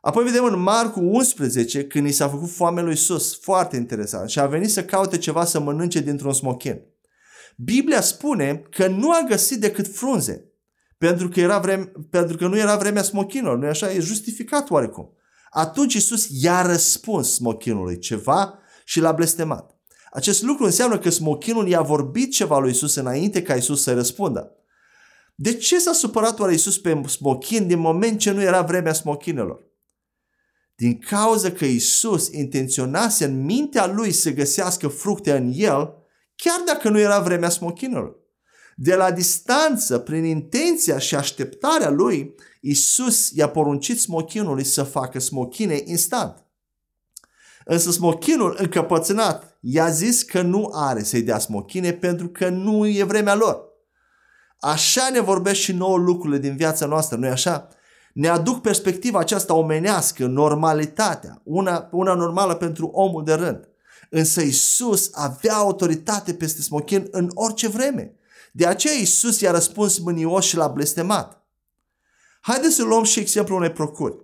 Apoi 0.00 0.24
vedem 0.24 0.44
în 0.44 0.60
Marcu 0.60 1.00
11 1.00 1.86
când 1.86 2.06
i 2.06 2.12
s-a 2.12 2.28
făcut 2.28 2.50
foame 2.50 2.82
lui 2.82 2.92
Isus, 2.92 3.38
foarte 3.40 3.76
interesant, 3.76 4.30
și 4.30 4.40
a 4.40 4.46
venit 4.46 4.70
să 4.70 4.84
caute 4.84 5.18
ceva 5.18 5.44
să 5.44 5.60
mănânce 5.60 6.00
dintr-un 6.00 6.32
smochin. 6.32 6.80
Biblia 7.56 8.00
spune 8.00 8.62
că 8.70 8.86
nu 8.86 9.10
a 9.10 9.24
găsit 9.28 9.60
decât 9.60 9.94
frunze. 9.94 10.44
Pentru 10.98 11.28
că, 11.28 11.40
era 11.40 11.58
vreme, 11.58 11.92
pentru 12.10 12.36
că 12.36 12.46
nu 12.46 12.58
era 12.58 12.76
vremea 12.76 13.02
smochinilor, 13.02 13.58
nu 13.58 13.66
așa? 13.66 13.92
E 13.92 14.00
justificat 14.00 14.70
oarecum. 14.70 15.12
Atunci 15.50 15.94
Isus 15.94 16.26
i-a 16.30 16.62
răspuns 16.62 17.32
smochinului 17.32 17.98
ceva 17.98 18.58
și 18.84 19.00
l-a 19.00 19.12
blestemat. 19.12 19.78
Acest 20.12 20.42
lucru 20.42 20.64
înseamnă 20.64 20.98
că 20.98 21.10
smochinul 21.10 21.68
i-a 21.68 21.80
vorbit 21.80 22.32
ceva 22.32 22.58
lui 22.58 22.70
Isus 22.70 22.94
înainte 22.94 23.42
ca 23.42 23.54
Isus 23.54 23.82
să 23.82 23.94
răspundă. 23.94 24.52
De 25.34 25.54
ce 25.54 25.78
s-a 25.78 25.92
supărat 25.92 26.38
oare 26.38 26.54
Isus 26.54 26.78
pe 26.78 27.02
smochin 27.06 27.66
din 27.66 27.78
moment 27.78 28.18
ce 28.18 28.30
nu 28.30 28.42
era 28.42 28.62
vremea 28.62 28.92
smochinelor? 28.92 29.69
Din 30.80 30.98
cauza 30.98 31.50
că 31.50 31.64
Isus 31.64 32.28
intenționase 32.32 33.24
în 33.24 33.44
mintea 33.44 33.86
lui 33.86 34.12
să 34.12 34.30
găsească 34.30 34.88
fructe 34.88 35.36
în 35.36 35.52
el, 35.54 35.94
chiar 36.36 36.62
dacă 36.66 36.88
nu 36.88 36.98
era 36.98 37.20
vremea 37.20 37.48
smochinului. 37.48 38.12
De 38.76 38.94
la 38.94 39.10
distanță, 39.10 39.98
prin 39.98 40.24
intenția 40.24 40.98
și 40.98 41.14
așteptarea 41.14 41.90
lui, 41.90 42.34
Isus 42.60 43.30
i-a 43.30 43.48
poruncit 43.48 44.00
smochinului 44.00 44.64
să 44.64 44.82
facă 44.82 45.18
smochine 45.18 45.82
instant. 45.84 46.44
Însă 47.64 47.90
smochinul 47.90 48.56
încăpățânat 48.58 49.58
i-a 49.60 49.90
zis 49.90 50.22
că 50.22 50.42
nu 50.42 50.70
are 50.74 51.02
să-i 51.02 51.22
dea 51.22 51.38
smochine 51.38 51.92
pentru 51.92 52.28
că 52.28 52.48
nu 52.48 52.86
e 52.86 53.04
vremea 53.04 53.34
lor. 53.34 53.64
Așa 54.60 55.08
ne 55.12 55.20
vorbesc 55.20 55.60
și 55.60 55.72
nouă 55.72 55.96
lucrurile 55.98 56.38
din 56.38 56.56
viața 56.56 56.86
noastră, 56.86 57.16
nu-i 57.16 57.28
așa? 57.28 57.68
Ne 58.12 58.28
aduc 58.28 58.60
perspectiva 58.60 59.18
aceasta 59.18 59.54
omenească, 59.54 60.26
normalitatea, 60.26 61.40
una, 61.44 61.88
una 61.92 62.14
normală 62.14 62.54
pentru 62.54 62.86
omul 62.86 63.24
de 63.24 63.32
rând. 63.32 63.68
Însă 64.10 64.40
Isus 64.40 65.10
avea 65.12 65.54
autoritate 65.54 66.34
peste 66.34 66.62
smochin 66.62 67.08
în 67.10 67.30
orice 67.34 67.68
vreme. 67.68 68.14
De 68.52 68.66
aceea 68.66 68.94
Isus 68.94 69.40
i-a 69.40 69.50
răspuns 69.50 69.98
mânios 69.98 70.44
și 70.44 70.56
l-a 70.56 70.68
blestemat. 70.68 71.44
Haideți 72.40 72.74
să 72.74 72.82
luăm 72.82 73.04
și 73.04 73.20
exemplul 73.20 73.58
unei 73.58 73.70
procuri. 73.70 74.16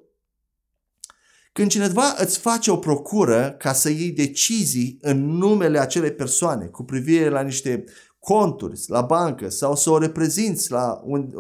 Când 1.53 1.71
cineva 1.71 2.15
îți 2.19 2.39
face 2.39 2.71
o 2.71 2.77
procură 2.77 3.55
ca 3.59 3.73
să 3.73 3.91
iei 3.91 4.11
decizii 4.11 4.99
în 5.01 5.27
numele 5.27 5.79
acelei 5.79 6.13
persoane 6.13 6.67
cu 6.67 6.85
privire 6.85 7.29
la 7.29 7.41
niște 7.41 7.85
conturi 8.27 8.81
la 8.87 9.01
bancă 9.01 9.49
sau 9.49 9.77
să 9.77 9.91
o 9.91 9.99
reprezinți 9.99 10.71
la 10.71 11.01
un, 11.05 11.31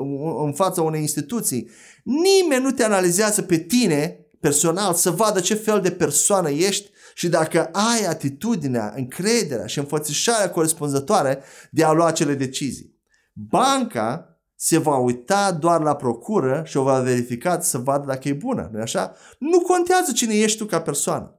în 0.44 0.52
fața 0.52 0.82
unei 0.82 1.00
instituții, 1.00 1.70
nimeni 2.02 2.62
nu 2.62 2.70
te 2.70 2.84
analizează 2.84 3.42
pe 3.42 3.58
tine 3.58 4.26
personal 4.40 4.94
să 4.94 5.10
vadă 5.10 5.40
ce 5.40 5.54
fel 5.54 5.80
de 5.80 5.90
persoană 5.90 6.50
ești 6.50 6.90
și 7.14 7.28
dacă 7.28 7.70
ai 7.72 8.06
atitudinea, 8.08 8.92
încrederea 8.96 9.66
și 9.66 9.78
înfățișarea 9.78 10.50
corespunzătoare 10.50 11.42
de 11.70 11.84
a 11.84 11.92
lua 11.92 12.06
acele 12.06 12.34
decizii. 12.34 12.94
Banca 13.32 14.40
se 14.56 14.78
va 14.78 14.96
uita 14.96 15.52
doar 15.52 15.80
la 15.80 15.96
procură 15.96 16.62
și 16.66 16.76
o 16.76 16.82
va 16.82 17.00
verifica 17.00 17.60
să 17.60 17.78
vadă 17.78 18.06
dacă 18.06 18.28
e 18.28 18.32
bună, 18.32 18.70
nu 18.72 18.80
așa? 18.80 19.14
Nu 19.38 19.60
contează 19.60 20.12
cine 20.12 20.34
ești 20.34 20.58
tu 20.58 20.64
ca 20.64 20.80
persoană. 20.80 21.35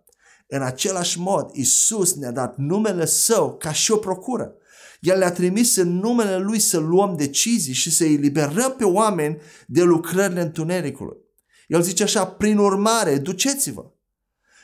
În 0.48 0.62
același 0.62 1.20
mod, 1.20 1.50
Isus 1.54 2.16
ne-a 2.16 2.32
dat 2.32 2.58
numele 2.58 3.06
Său 3.06 3.58
ca 3.58 3.72
și 3.72 3.92
o 3.92 3.98
procură. 3.98 4.56
El 5.00 5.18
le-a 5.18 5.32
trimis 5.32 5.76
în 5.76 6.00
numele 6.00 6.38
Lui 6.38 6.60
să 6.60 6.78
luăm 6.78 7.16
decizii 7.16 7.74
și 7.74 7.92
să 7.92 8.04
eliberăm 8.04 8.76
pe 8.78 8.84
oameni 8.84 9.38
de 9.68 9.84
lucrările 9.84 10.42
întunericului. 10.42 11.18
El 11.68 11.82
zice 11.82 12.04
așa, 12.04 12.26
prin 12.26 12.58
urmare, 12.58 13.18
duceți-vă. 13.18 13.86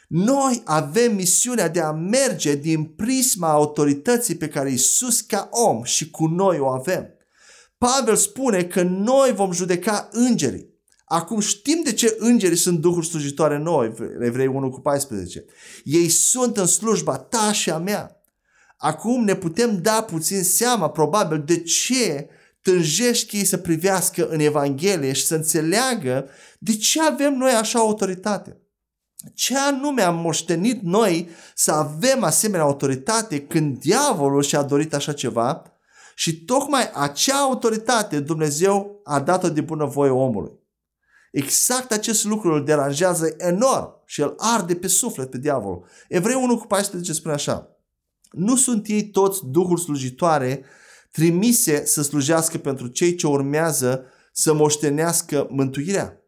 Noi 0.08 0.62
avem 0.65 1.15
misiunea 1.15 1.69
de 1.69 1.82
a 1.82 1.91
merge 1.91 2.56
din 2.56 2.84
prisma 2.84 3.50
autorității 3.50 4.36
pe 4.36 4.48
care 4.48 4.72
Isus 4.72 5.22
ca 5.22 5.50
om 5.52 5.84
și 5.84 6.10
cu 6.10 6.26
noi 6.26 6.60
o 6.60 6.67
avem. 6.67 7.08
Pavel 7.78 8.15
spune 8.15 8.63
că 8.63 8.82
noi 8.82 9.34
vom 9.34 9.52
judeca 9.52 10.10
îngerii. 10.12 10.72
Acum 11.13 11.39
știm 11.39 11.82
de 11.84 11.93
ce 11.93 12.15
îngerii 12.19 12.58
sunt 12.58 12.80
duhuri 12.80 13.08
slujitoare 13.08 13.58
noi, 13.58 13.93
Evrei 14.19 14.47
1 14.47 14.69
cu 14.69 14.80
14. 14.80 15.45
Ei 15.84 16.10
sunt 16.10 16.58
în 16.58 16.65
slujba 16.65 17.17
ta 17.17 17.52
și 17.52 17.69
a 17.69 17.78
mea. 17.78 18.21
Acum 18.78 19.23
ne 19.23 19.36
putem 19.36 19.82
da 19.82 20.02
puțin 20.02 20.43
seama, 20.43 20.89
probabil, 20.89 21.43
de 21.45 21.62
ce 21.62 22.30
tânjești 22.62 23.38
ei 23.38 23.45
să 23.45 23.58
privească 23.58 24.28
în 24.28 24.39
Evanghelie 24.39 25.13
și 25.13 25.26
să 25.26 25.36
înțeleagă 25.36 26.30
de 26.60 26.76
ce 26.76 27.02
avem 27.02 27.34
noi 27.34 27.52
așa 27.52 27.80
autoritate. 27.80 28.58
Ce 29.34 29.58
anume 29.58 30.02
am 30.02 30.15
moștenit 30.15 30.82
noi 30.82 31.30
să 31.56 31.71
avem 31.71 32.23
asemenea 32.23 32.65
autoritate 32.65 33.41
când 33.41 33.78
diavolul 33.80 34.41
și-a 34.41 34.62
dorit 34.62 34.93
așa 34.93 35.13
ceva 35.13 35.62
și 36.15 36.43
tocmai 36.43 36.89
acea 36.93 37.38
autoritate 37.38 38.19
Dumnezeu 38.19 39.02
a 39.04 39.19
dat-o 39.19 39.49
de 39.49 39.62
bunăvoie 39.62 40.12
omului. 40.12 40.62
Exact 41.34 41.91
acest 41.91 42.24
lucru 42.24 42.54
îl 42.54 42.63
deranjează 42.63 43.36
enorm 43.38 44.02
și 44.06 44.22
îl 44.22 44.34
arde 44.38 44.76
pe 44.76 44.88
suflet 44.88 45.30
pe 45.30 45.38
diavolul. 45.38 45.86
Evrei 46.08 46.36
1 46.36 46.58
cu 46.58 46.67
14 46.67 47.13
spune 47.13 47.34
așa. 47.34 47.78
Nu 48.32 48.56
sunt 48.56 48.88
ei 48.88 49.10
toți 49.10 49.46
duhuri 49.46 49.82
slujitoare 49.82 50.65
trimise 51.12 51.86
să 51.86 52.02
slujească 52.02 52.58
pentru 52.58 52.88
cei 52.88 53.15
ce 53.15 53.28
urmează 53.28 54.06
să 54.32 54.54
moștenească 54.54 55.48
mântuirea? 55.50 56.22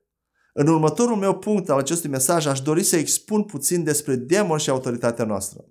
În 0.53 0.67
următorul 0.67 1.15
meu 1.15 1.37
punct 1.37 1.69
al 1.69 1.77
acestui 1.77 2.09
mesaj 2.09 2.45
aș 2.45 2.61
dori 2.61 2.83
să 2.83 2.95
expun 2.95 3.43
puțin 3.43 3.83
despre 3.83 4.15
demon 4.15 4.57
și 4.57 4.69
autoritatea 4.69 5.25
noastră. 5.25 5.65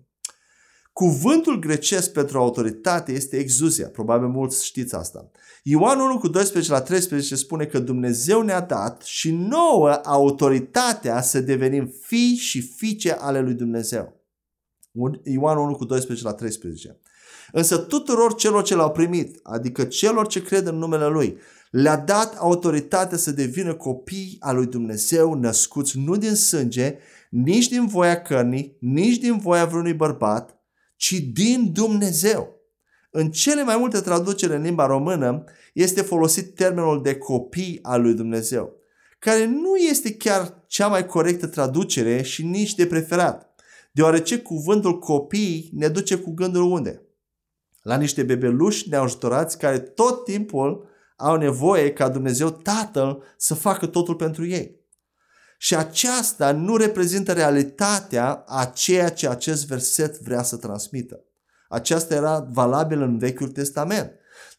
Cuvântul 0.95 1.59
grecesc 1.59 2.13
pentru 2.13 2.39
autoritate 2.39 3.13
este 3.13 3.37
exuzia. 3.37 3.89
Probabil 3.89 4.29
mulți 4.29 4.65
știți 4.65 4.95
asta. 4.95 5.31
Ioan 5.63 6.01
1 6.01 6.19
cu 6.19 6.29
12 6.29 6.73
la 6.73 6.81
13 6.81 7.37
spune 7.37 7.65
că 7.65 7.79
Dumnezeu 7.79 8.43
ne-a 8.43 8.61
dat 8.61 9.03
și 9.03 9.31
nouă 9.31 10.01
autoritatea 10.05 11.21
să 11.21 11.41
devenim 11.41 11.93
fii 12.01 12.35
și 12.35 12.61
fiice 12.61 13.13
ale 13.13 13.41
lui 13.41 13.55
Dumnezeu. 13.55 14.21
Ioan 15.23 15.59
1 15.59 15.75
cu 15.75 15.85
12 15.85 16.27
la 16.27 16.33
13. 16.33 17.01
Însă 17.53 17.79
tuturor 17.79 18.35
celor 18.35 18.63
ce 18.63 18.75
l-au 18.75 18.91
primit, 18.91 19.39
adică 19.43 19.85
celor 19.85 20.27
ce 20.27 20.43
cred 20.43 20.67
în 20.67 20.77
numele 20.77 21.07
Lui, 21.07 21.39
le-a 21.71 21.97
dat 21.97 22.35
autoritatea 22.35 23.19
să 23.19 23.31
devină 23.31 23.75
copii 23.75 24.37
al 24.41 24.57
lui 24.57 24.67
Dumnezeu 24.67 25.35
născuți 25.35 25.99
nu 25.99 26.17
din 26.17 26.35
sânge, 26.35 26.99
nici 27.31 27.69
din 27.69 27.87
voia 27.87 28.23
cărnii, 28.23 28.77
nici 28.81 29.19
din 29.19 29.39
voia 29.39 29.65
vreunui 29.65 29.95
bărbat, 29.95 30.59
ci 31.05 31.13
din 31.33 31.73
Dumnezeu. 31.73 32.61
În 33.11 33.31
cele 33.31 33.63
mai 33.63 33.77
multe 33.77 34.01
traduceri 34.01 34.55
în 34.55 34.63
limba 34.63 34.87
română 34.87 35.45
este 35.73 36.03
folosit 36.03 36.55
termenul 36.55 37.03
de 37.03 37.17
copii 37.17 37.79
al 37.83 38.03
lui 38.03 38.15
Dumnezeu, 38.15 38.73
care 39.19 39.45
nu 39.45 39.77
este 39.77 40.15
chiar 40.15 40.65
cea 40.67 40.89
mai 40.89 41.07
corectă 41.07 41.47
traducere 41.47 42.23
și 42.23 42.47
nici 42.47 42.75
de 42.75 42.87
preferat, 42.87 43.55
deoarece 43.93 44.39
cuvântul 44.39 44.99
copii 44.99 45.71
ne 45.73 45.89
duce 45.89 46.17
cu 46.17 46.31
gândul 46.31 46.63
unde? 46.63 47.03
La 47.83 47.97
niște 47.97 48.23
bebeluși 48.23 48.89
neajutorați 48.89 49.59
care 49.59 49.79
tot 49.79 50.25
timpul 50.25 50.89
au 51.17 51.37
nevoie 51.37 51.93
ca 51.93 52.09
Dumnezeu 52.09 52.51
Tatăl 52.51 53.23
să 53.37 53.55
facă 53.55 53.87
totul 53.87 54.15
pentru 54.15 54.47
ei. 54.47 54.84
Și 55.65 55.75
aceasta 55.75 56.53
nu 56.53 56.77
reprezintă 56.77 57.33
realitatea 57.33 58.45
a 58.47 58.65
ceea 58.65 59.09
ce 59.09 59.29
acest 59.29 59.67
verset 59.67 60.21
vrea 60.21 60.43
să 60.43 60.57
transmită. 60.57 61.25
Aceasta 61.69 62.15
era 62.15 62.49
valabil 62.51 63.03
în 63.03 63.19
Vechiul 63.19 63.49
Testament. 63.49 64.13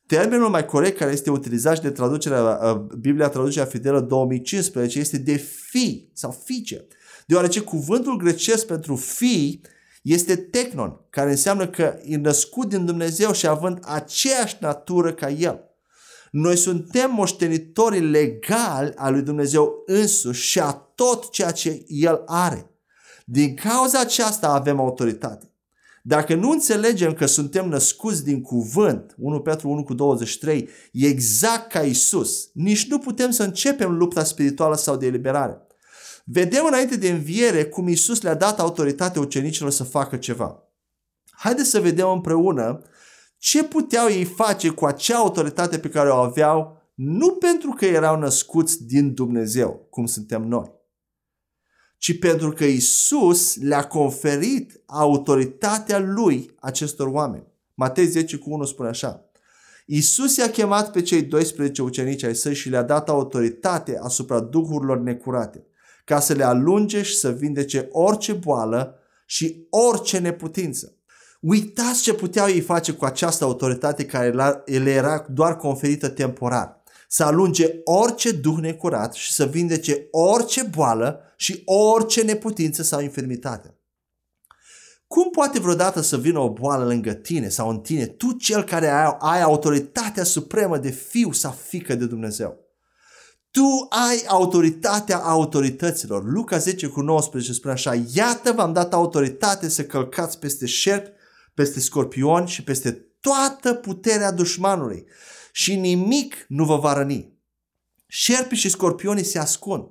Termenul 0.06 0.50
mai 0.50 0.66
corect 0.66 0.98
care 0.98 1.12
este 1.12 1.30
utilizat 1.30 1.76
și 1.76 1.82
de 1.82 1.90
traducerea, 1.90 2.42
uh, 2.42 2.76
Biblia 3.00 3.30
Traducerea 3.30 3.68
Fidelă 3.68 4.00
2015 4.00 5.00
este 5.00 5.18
de 5.18 5.36
fi 5.70 6.10
sau 6.14 6.32
fice. 6.44 6.88
Deoarece 7.28 7.60
cuvântul 7.60 8.18
grecesc 8.18 8.66
pentru 8.66 8.96
fi 8.96 9.62
este 10.04 10.36
technon, 10.36 11.06
care 11.10 11.30
înseamnă 11.30 11.68
că 11.68 12.00
e 12.04 12.18
născut 12.18 12.70
din 12.70 12.86
Dumnezeu 12.86 13.32
și 13.32 13.48
având 13.48 13.80
aceeași 13.82 14.58
natură 14.60 15.14
ca 15.14 15.30
El. 15.30 15.75
Noi 16.38 16.58
suntem 16.58 17.12
moștenitori 17.14 18.00
legali 18.00 18.92
al 18.96 19.14
lui 19.14 19.22
Dumnezeu 19.22 19.84
însuși 19.86 20.50
și 20.50 20.60
a 20.60 20.72
tot 20.72 21.32
ceea 21.32 21.52
ce 21.52 21.84
El 21.88 22.22
are. 22.26 22.72
Din 23.26 23.56
cauza 23.56 24.00
aceasta 24.00 24.50
avem 24.50 24.80
autoritate. 24.80 25.52
Dacă 26.04 26.36
nu 26.36 26.50
înțelegem 26.50 27.14
că 27.14 27.26
suntem 27.26 27.70
născuți 27.70 28.24
din 28.24 28.42
cuvânt, 28.42 29.16
1 29.18 29.40
Petru 29.40 29.70
1 29.70 29.84
cu 29.84 29.94
23, 29.94 30.70
exact 30.92 31.72
ca 31.72 31.82
Isus, 31.82 32.50
nici 32.54 32.88
nu 32.88 33.00
putem 33.00 33.32
să 33.32 33.44
începem 33.44 33.92
lupta 33.92 34.24
spirituală 34.24 34.76
sau 34.76 34.98
de 34.98 35.06
eliberare. 35.06 35.68
Vedem 36.26 36.66
înainte 36.66 36.96
de 36.96 37.10
înviere 37.10 37.66
cum 37.66 37.88
Isus 37.88 38.22
le-a 38.22 38.36
dat 38.36 38.60
autoritate 38.60 39.20
ucenicilor 39.20 39.72
să 39.72 39.84
facă 39.84 40.18
ceva. 40.18 40.64
Haideți 41.32 41.70
să 41.70 41.80
vedem 41.80 42.10
împreună 42.10 42.82
ce 43.38 43.64
puteau 43.64 44.08
ei 44.10 44.24
face 44.24 44.70
cu 44.70 44.86
acea 44.86 45.18
autoritate 45.18 45.80
pe 45.80 45.90
care 45.90 46.10
o 46.10 46.16
aveau, 46.16 46.82
nu 46.94 47.32
pentru 47.32 47.70
că 47.70 47.86
erau 47.86 48.20
născuți 48.20 48.86
din 48.86 49.14
Dumnezeu, 49.14 49.88
cum 49.90 50.06
suntem 50.06 50.48
noi, 50.48 50.72
ci 51.98 52.20
pentru 52.20 52.52
că 52.52 52.64
Isus 52.64 53.56
le-a 53.56 53.88
conferit 53.88 54.82
autoritatea 54.86 56.00
lui 56.00 56.56
acestor 56.60 57.08
oameni. 57.08 57.48
Matei 57.74 58.06
10 58.06 58.38
cu 58.38 58.54
1 58.54 58.66
spune 58.66 58.90
așa. 58.90 59.30
Isus 59.86 60.36
i-a 60.38 60.50
chemat 60.50 60.92
pe 60.92 61.02
cei 61.02 61.22
12 61.22 61.82
ucenici 61.82 62.24
ai 62.24 62.36
săi 62.36 62.56
și 62.56 62.70
le-a 62.70 62.84
dat 62.84 63.10
autoritate 63.10 63.98
asupra 64.02 64.40
duhurilor 64.40 65.00
necurate, 65.00 65.66
ca 66.06 66.20
să 66.20 66.34
le 66.34 66.44
alunge 66.44 67.02
și 67.02 67.16
să 67.16 67.32
vindece 67.32 67.88
orice 67.92 68.34
boală 68.34 69.00
și 69.26 69.68
orice 69.70 70.18
neputință. 70.18 70.95
Uitați 71.48 72.02
ce 72.02 72.14
puteau 72.14 72.48
ei 72.48 72.62
face 72.62 72.92
cu 72.92 73.06
această 73.06 73.44
autoritate 73.44 74.06
care 74.06 74.30
le 74.66 74.92
era 74.92 75.26
doar 75.30 75.56
conferită 75.56 76.10
temporar. 76.10 76.84
Să 77.08 77.24
alunge 77.24 77.70
orice 77.84 78.32
duh 78.32 78.58
necurat 78.60 79.14
și 79.14 79.34
să 79.34 79.46
vindece 79.46 80.08
orice 80.12 80.64
boală 80.64 81.20
și 81.36 81.62
orice 81.66 82.22
neputință 82.22 82.84
sau 82.84 83.02
infirmitate. 83.02 83.78
Cum 85.08 85.30
poate 85.30 85.60
vreodată 85.60 86.02
să 86.02 86.18
vină 86.18 86.40
o 86.40 86.54
boală 86.54 86.86
lângă 86.86 87.14
tine 87.14 87.50
sau 87.50 87.70
în 87.70 87.80
tine, 87.80 88.06
tu 88.06 88.32
cel 88.32 88.64
care 88.64 88.88
ai, 88.88 89.16
ai 89.20 89.42
autoritatea 89.42 90.24
supremă 90.24 90.78
de 90.78 90.90
fiu 90.90 91.32
sau 91.32 91.52
fică 91.52 91.96
de 91.96 92.06
Dumnezeu? 92.06 92.58
Tu 93.52 93.88
ai 93.90 94.24
autoritatea 94.28 95.18
autorităților. 95.18 96.24
Luca 96.24 96.58
10 96.58 96.88
cu 96.88 97.02
19 97.02 97.54
spune 97.54 97.74
așa, 97.74 97.94
iată 98.14 98.52
v-am 98.52 98.74
dat 98.74 98.94
autoritate 98.94 99.70
să 99.70 99.84
călcați 99.84 100.40
peste 100.40 100.66
șerpi 100.66 101.14
peste 101.56 101.80
scorpioni 101.80 102.48
și 102.48 102.64
peste 102.64 102.92
toată 103.20 103.74
puterea 103.74 104.32
dușmanului 104.32 105.06
și 105.52 105.76
nimic 105.76 106.46
nu 106.48 106.66
vă 106.66 106.78
va 106.78 106.94
răni. 106.94 107.34
Șerpii 108.08 108.58
și 108.58 108.70
scorpionii 108.70 109.24
se 109.24 109.40
ascund, 109.40 109.88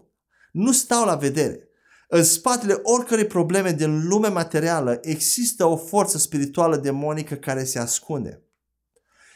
nu 0.53 0.73
stau 0.73 1.05
la 1.05 1.15
vedere. 1.15 1.69
În 2.09 2.25
spatele 2.25 2.81
oricărei 2.83 3.27
probleme 3.27 3.73
din 3.73 4.07
lumea 4.09 4.31
materială 4.31 4.99
există 5.03 5.65
o 5.65 5.77
forță 5.77 6.19
spirituală 6.19 6.77
demonică 6.77 7.35
care 7.35 7.65
se 7.65 7.79
ascunde. 7.79 8.43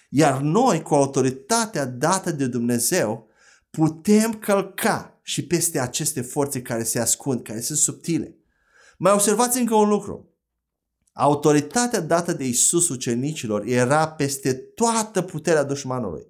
Iar 0.08 0.40
noi, 0.40 0.82
cu 0.82 0.94
autoritatea 0.94 1.84
dată 1.84 2.30
de 2.30 2.46
Dumnezeu, 2.46 3.28
putem 3.70 4.32
călca 4.32 5.20
și 5.22 5.46
peste 5.46 5.80
aceste 5.80 6.20
forțe 6.20 6.62
care 6.62 6.82
se 6.82 6.98
ascund, 7.00 7.42
care 7.42 7.60
sunt 7.60 7.78
subtile. 7.78 8.36
Mai 8.98 9.12
observați 9.12 9.58
încă 9.58 9.74
un 9.74 9.88
lucru. 9.88 10.27
Autoritatea 11.20 12.00
dată 12.00 12.32
de 12.32 12.44
Isus 12.44 12.88
ucenicilor 12.88 13.62
era 13.66 14.08
peste 14.08 14.54
toată 14.54 15.22
puterea 15.22 15.62
dușmanului. 15.62 16.26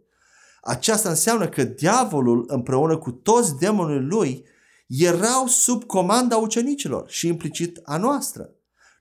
Aceasta 0.62 1.08
înseamnă 1.08 1.48
că 1.48 1.64
diavolul 1.64 2.44
împreună 2.46 2.98
cu 2.98 3.10
toți 3.10 3.56
demonii 3.56 4.00
lui 4.00 4.44
erau 4.86 5.46
sub 5.46 5.84
comanda 5.84 6.36
ucenicilor 6.36 7.08
și 7.08 7.26
implicit 7.26 7.80
a 7.82 7.96
noastră. 7.96 8.50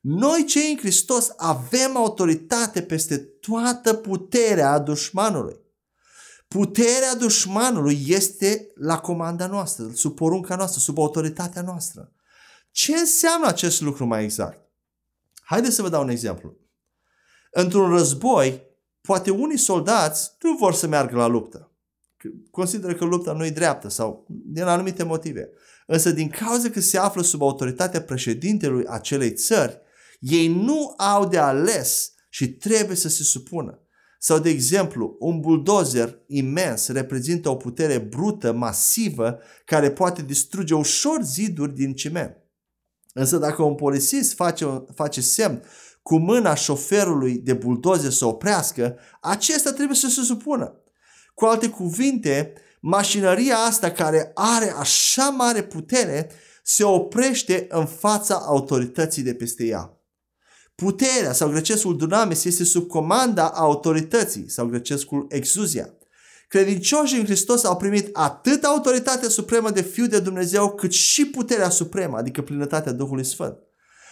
Noi 0.01 0.45
cei 0.45 0.71
în 0.71 0.77
Hristos 0.77 1.33
avem 1.37 1.97
autoritate 1.97 2.81
peste 2.81 3.17
toată 3.17 3.93
puterea 3.93 4.79
dușmanului. 4.79 5.59
Puterea 6.47 7.15
dușmanului 7.15 8.03
este 8.07 8.71
la 8.75 8.99
comanda 8.99 9.47
noastră, 9.47 9.91
sub 9.93 10.15
porunca 10.15 10.55
noastră, 10.55 10.79
sub 10.79 10.99
autoritatea 10.99 11.61
noastră. 11.61 12.11
Ce 12.71 12.95
înseamnă 12.95 13.47
acest 13.47 13.81
lucru 13.81 14.05
mai 14.05 14.23
exact? 14.23 14.66
Haideți 15.49 15.75
să 15.75 15.81
vă 15.81 15.89
dau 15.89 16.03
un 16.03 16.09
exemplu. 16.09 16.57
Într-un 17.51 17.89
război, 17.89 18.61
poate 19.01 19.31
unii 19.31 19.57
soldați 19.57 20.31
nu 20.41 20.55
vor 20.55 20.73
să 20.73 20.87
meargă 20.87 21.15
la 21.15 21.27
luptă. 21.27 21.71
Consideră 22.51 22.93
că 22.93 23.05
lupta 23.05 23.33
nu 23.33 23.45
e 23.45 23.49
dreaptă 23.49 23.89
sau 23.89 24.25
din 24.27 24.63
anumite 24.63 25.03
motive. 25.03 25.49
Însă 25.85 26.11
din 26.11 26.29
cauza 26.29 26.69
că 26.69 26.79
se 26.79 26.97
află 26.97 27.21
sub 27.21 27.41
autoritatea 27.41 28.01
președintelui 28.01 28.85
acelei 28.87 29.33
țări, 29.33 29.79
ei 30.19 30.47
nu 30.47 30.93
au 30.97 31.27
de 31.27 31.37
ales 31.37 32.13
și 32.29 32.51
trebuie 32.53 32.95
să 32.95 33.09
se 33.09 33.23
supună. 33.23 33.81
Sau, 34.19 34.39
de 34.39 34.49
exemplu, 34.49 35.15
un 35.19 35.39
buldozer 35.39 36.19
imens 36.27 36.87
reprezintă 36.87 37.49
o 37.49 37.55
putere 37.55 37.97
brută, 37.97 38.51
masivă, 38.51 39.39
care 39.65 39.91
poate 39.91 40.21
distruge 40.21 40.73
ușor 40.73 41.21
ziduri 41.23 41.75
din 41.75 41.93
ciment. 41.93 42.46
Însă 43.19 43.37
dacă 43.37 43.61
un 43.61 43.75
polițist 43.75 44.33
face, 44.33 44.83
face 44.95 45.21
semn 45.21 45.63
cu 46.01 46.17
mâna 46.17 46.53
șoferului 46.53 47.37
de 47.37 47.53
buldozer 47.53 48.11
să 48.11 48.25
oprească, 48.25 48.97
acesta 49.21 49.71
trebuie 49.71 49.97
să 49.97 50.07
se 50.07 50.21
supună. 50.21 50.81
Cu 51.33 51.45
alte 51.45 51.69
cuvinte, 51.69 52.53
mașinăria 52.81 53.55
asta 53.55 53.91
care 53.91 54.31
are 54.33 54.73
așa 54.77 55.29
mare 55.29 55.63
putere 55.63 56.29
se 56.63 56.83
oprește 56.83 57.65
în 57.69 57.85
fața 57.85 58.35
autorității 58.35 59.23
de 59.23 59.33
peste 59.33 59.65
ea. 59.65 60.01
Puterea 60.75 61.33
sau 61.33 61.49
grecescul 61.49 61.97
dunamis 61.97 62.43
este 62.43 62.63
sub 62.63 62.87
comanda 62.87 63.49
autorității 63.49 64.49
sau 64.49 64.65
grecescul 64.65 65.25
exuzia. 65.29 65.96
Credincioșii 66.47 67.19
în 67.19 67.25
Hristos 67.25 67.63
au 67.63 67.77
primit 67.77 68.09
atât 68.15 68.63
autoritatea 68.63 69.29
supremă 69.29 69.71
de 69.71 69.81
Fiul 69.81 70.07
de 70.07 70.19
Dumnezeu, 70.19 70.75
cât 70.75 70.91
și 70.91 71.25
puterea 71.25 71.69
supremă, 71.69 72.17
adică 72.17 72.41
plinătatea 72.41 72.91
Duhului 72.91 73.23
Sfânt. 73.23 73.57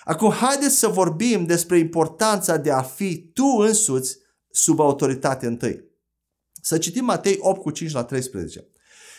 Acum, 0.04 0.32
haideți 0.32 0.76
să 0.76 0.88
vorbim 0.88 1.45
despre 1.45 1.78
importanța 1.78 2.58
de 2.58 2.71
a 2.71 2.82
fi 2.82 3.30
tu 3.34 3.45
însuți 3.45 4.17
sub 4.52 4.80
autoritate 4.80 5.45
întâi. 5.45 5.84
Să 6.62 6.78
citim 6.78 7.06
Matei 7.06 7.38
8 7.39 7.62
cu 7.62 7.71
5 7.71 7.91
la 7.91 8.04
13. 8.04 8.67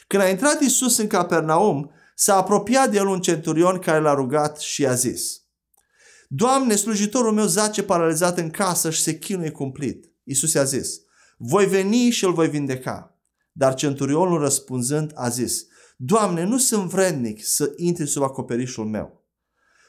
Când 0.07 0.22
a 0.22 0.29
intrat 0.29 0.61
Isus 0.61 0.96
în 0.96 1.07
Capernaum, 1.07 1.90
s-a 2.14 2.37
apropiat 2.37 2.90
de 2.90 2.96
el 2.96 3.07
un 3.07 3.20
centurion 3.20 3.79
care 3.79 4.00
l-a 4.00 4.14
rugat 4.14 4.59
și 4.59 4.87
a 4.87 4.94
zis 4.94 5.40
Doamne, 6.29 6.74
slujitorul 6.74 7.33
meu 7.33 7.46
zace 7.46 7.83
paralizat 7.83 8.38
în 8.38 8.50
casă 8.50 8.90
și 8.90 9.02
se 9.02 9.18
chinuie 9.18 9.50
cumplit. 9.50 10.11
Isus 10.24 10.52
i-a 10.52 10.64
zis 10.64 11.00
voi 11.37 11.66
veni 11.66 12.11
și 12.11 12.25
îl 12.25 12.33
voi 12.33 12.49
vindeca. 12.49 13.18
Dar 13.53 13.75
centurionul 13.75 14.40
răspunzând 14.40 15.12
a 15.14 15.29
zis, 15.29 15.66
Doamne, 15.96 16.44
nu 16.44 16.59
sunt 16.59 16.90
vrednic 16.90 17.44
să 17.44 17.72
intri 17.77 18.07
sub 18.07 18.22
acoperișul 18.22 18.85
meu. 18.85 19.25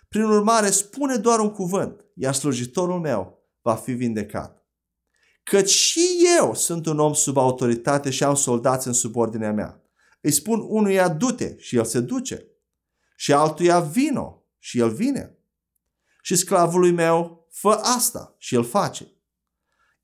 Prin 0.10 0.24
urmare, 0.24 0.70
spune 0.70 1.16
doar 1.16 1.40
un 1.40 1.52
cuvânt, 1.52 2.06
iar 2.14 2.34
slujitorul 2.34 3.00
meu 3.00 3.40
va 3.62 3.76
fi 3.76 3.92
vindecat. 3.92 4.66
Căci 5.44 5.70
și 5.70 6.08
eu 6.40 6.54
sunt 6.54 6.86
un 6.86 7.00
om 7.00 7.14
sub 7.14 7.38
autoritate 7.38 8.10
și 8.10 8.24
am 8.24 8.36
soldați 8.36 8.88
în 8.88 8.94
subordinea 8.94 9.52
mea. 9.52 9.82
Îi 10.22 10.32
spun 10.32 10.66
unuia 10.68 11.10
du-te 11.10 11.56
și 11.58 11.76
el 11.76 11.86
se 11.86 12.00
duce. 12.00 12.46
Și 13.16 13.34
altuia 13.34 13.80
vino 13.80 14.44
și 14.60 14.80
el 14.80 14.90
vine. 14.90 15.38
Și 16.22 16.36
sclavului 16.36 16.92
meu 16.92 17.48
fă 17.52 17.80
asta 17.82 18.36
și 18.38 18.56
el 18.56 18.64
face. 18.64 19.12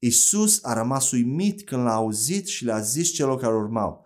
Isus 0.05 0.63
a 0.63 0.73
rămas 0.73 1.11
uimit 1.11 1.63
când 1.63 1.83
l-a 1.83 1.93
auzit 1.93 2.47
și 2.47 2.65
le-a 2.65 2.79
zis 2.79 3.09
celor 3.09 3.39
care 3.39 3.53
urmau, 3.53 4.05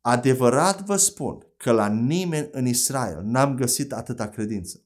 adevărat 0.00 0.84
vă 0.84 0.96
spun 0.96 1.46
că 1.56 1.72
la 1.72 1.88
nimeni 1.88 2.48
în 2.52 2.66
Israel 2.66 3.20
n-am 3.22 3.54
găsit 3.54 3.92
atâta 3.92 4.28
credință. 4.28 4.82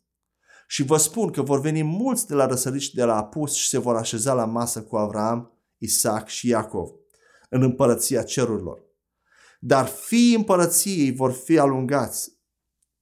Și 0.66 0.82
vă 0.82 0.96
spun 0.96 1.30
că 1.30 1.42
vor 1.42 1.60
veni 1.60 1.82
mulți 1.82 2.26
de 2.26 2.34
la 2.34 2.46
răsărit 2.46 2.80
și 2.80 2.94
de 2.94 3.04
la 3.04 3.16
apus 3.16 3.54
și 3.54 3.68
se 3.68 3.78
vor 3.78 3.96
așeza 3.96 4.32
la 4.32 4.44
masă 4.44 4.82
cu 4.82 4.96
Avram, 4.96 5.52
Isaac 5.78 6.28
și 6.28 6.48
Iacov 6.48 6.90
în 7.48 7.62
împărăția 7.62 8.22
cerurilor. 8.22 8.80
Dar 9.60 9.86
fiii 9.86 10.34
împărăției 10.34 11.12
vor 11.12 11.32
fi 11.32 11.58
alungați 11.58 12.32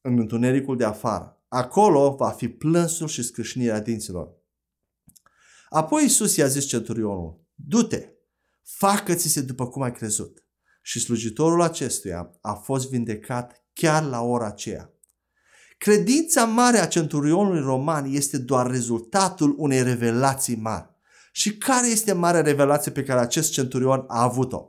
în 0.01 0.19
întunericul 0.19 0.77
de 0.77 0.85
afară. 0.85 1.43
Acolo 1.49 2.15
va 2.15 2.31
fi 2.31 2.49
plânsul 2.49 3.09
și 3.09 3.23
scrâșnirea 3.23 3.81
dinților. 3.81 4.37
Apoi 5.69 6.05
Isus 6.05 6.37
i-a 6.37 6.47
zis 6.47 6.65
centurionul, 6.65 7.47
du-te, 7.67 8.09
facă-ți 8.63 9.29
se 9.29 9.41
după 9.41 9.67
cum 9.69 9.83
ai 9.83 9.93
crezut. 9.93 10.45
Și 10.83 11.01
slujitorul 11.01 11.63
acestuia 11.63 12.31
a 12.41 12.53
fost 12.53 12.91
vindecat 12.91 13.65
chiar 13.73 14.05
la 14.05 14.21
ora 14.21 14.47
aceea. 14.47 14.93
Credința 15.79 16.45
mare 16.45 16.79
a 16.79 16.87
centurionului 16.87 17.61
roman 17.61 18.05
este 18.05 18.39
doar 18.39 18.71
rezultatul 18.71 19.55
unei 19.59 19.83
revelații 19.83 20.57
mari. 20.57 20.97
Și 21.33 21.57
care 21.57 21.87
este 21.89 22.13
marea 22.13 22.41
revelație 22.41 22.93
pe 22.93 23.03
care 23.03 23.21
acest 23.21 23.53
centurion 23.53 24.05
a 24.09 24.23
avut-o? 24.23 24.67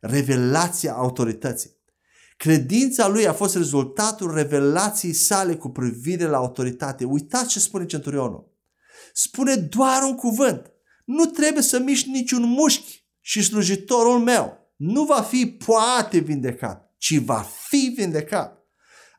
Revelația 0.00 0.92
autorității. 0.92 1.76
Credința 2.36 3.08
lui 3.08 3.26
a 3.26 3.32
fost 3.32 3.56
rezultatul 3.56 4.34
revelației 4.34 5.12
sale 5.12 5.54
cu 5.54 5.68
privire 5.68 6.24
la 6.24 6.36
autoritate. 6.36 7.04
Uitați 7.04 7.48
ce 7.48 7.58
spune 7.58 7.86
centurionul. 7.86 8.52
Spune 9.12 9.54
doar 9.54 10.02
un 10.02 10.14
cuvânt 10.14 10.70
nu 11.06 11.24
trebuie 11.24 11.62
să 11.62 11.78
miști 11.78 12.10
niciun 12.10 12.42
mușchi 12.42 13.04
și 13.20 13.42
slujitorul 13.42 14.18
meu 14.18 14.58
nu 14.76 15.04
va 15.04 15.20
fi 15.20 15.46
poate 15.66 16.18
vindecat, 16.18 16.94
ci 16.98 17.18
va 17.18 17.46
fi 17.68 17.92
vindecat. 17.96 18.64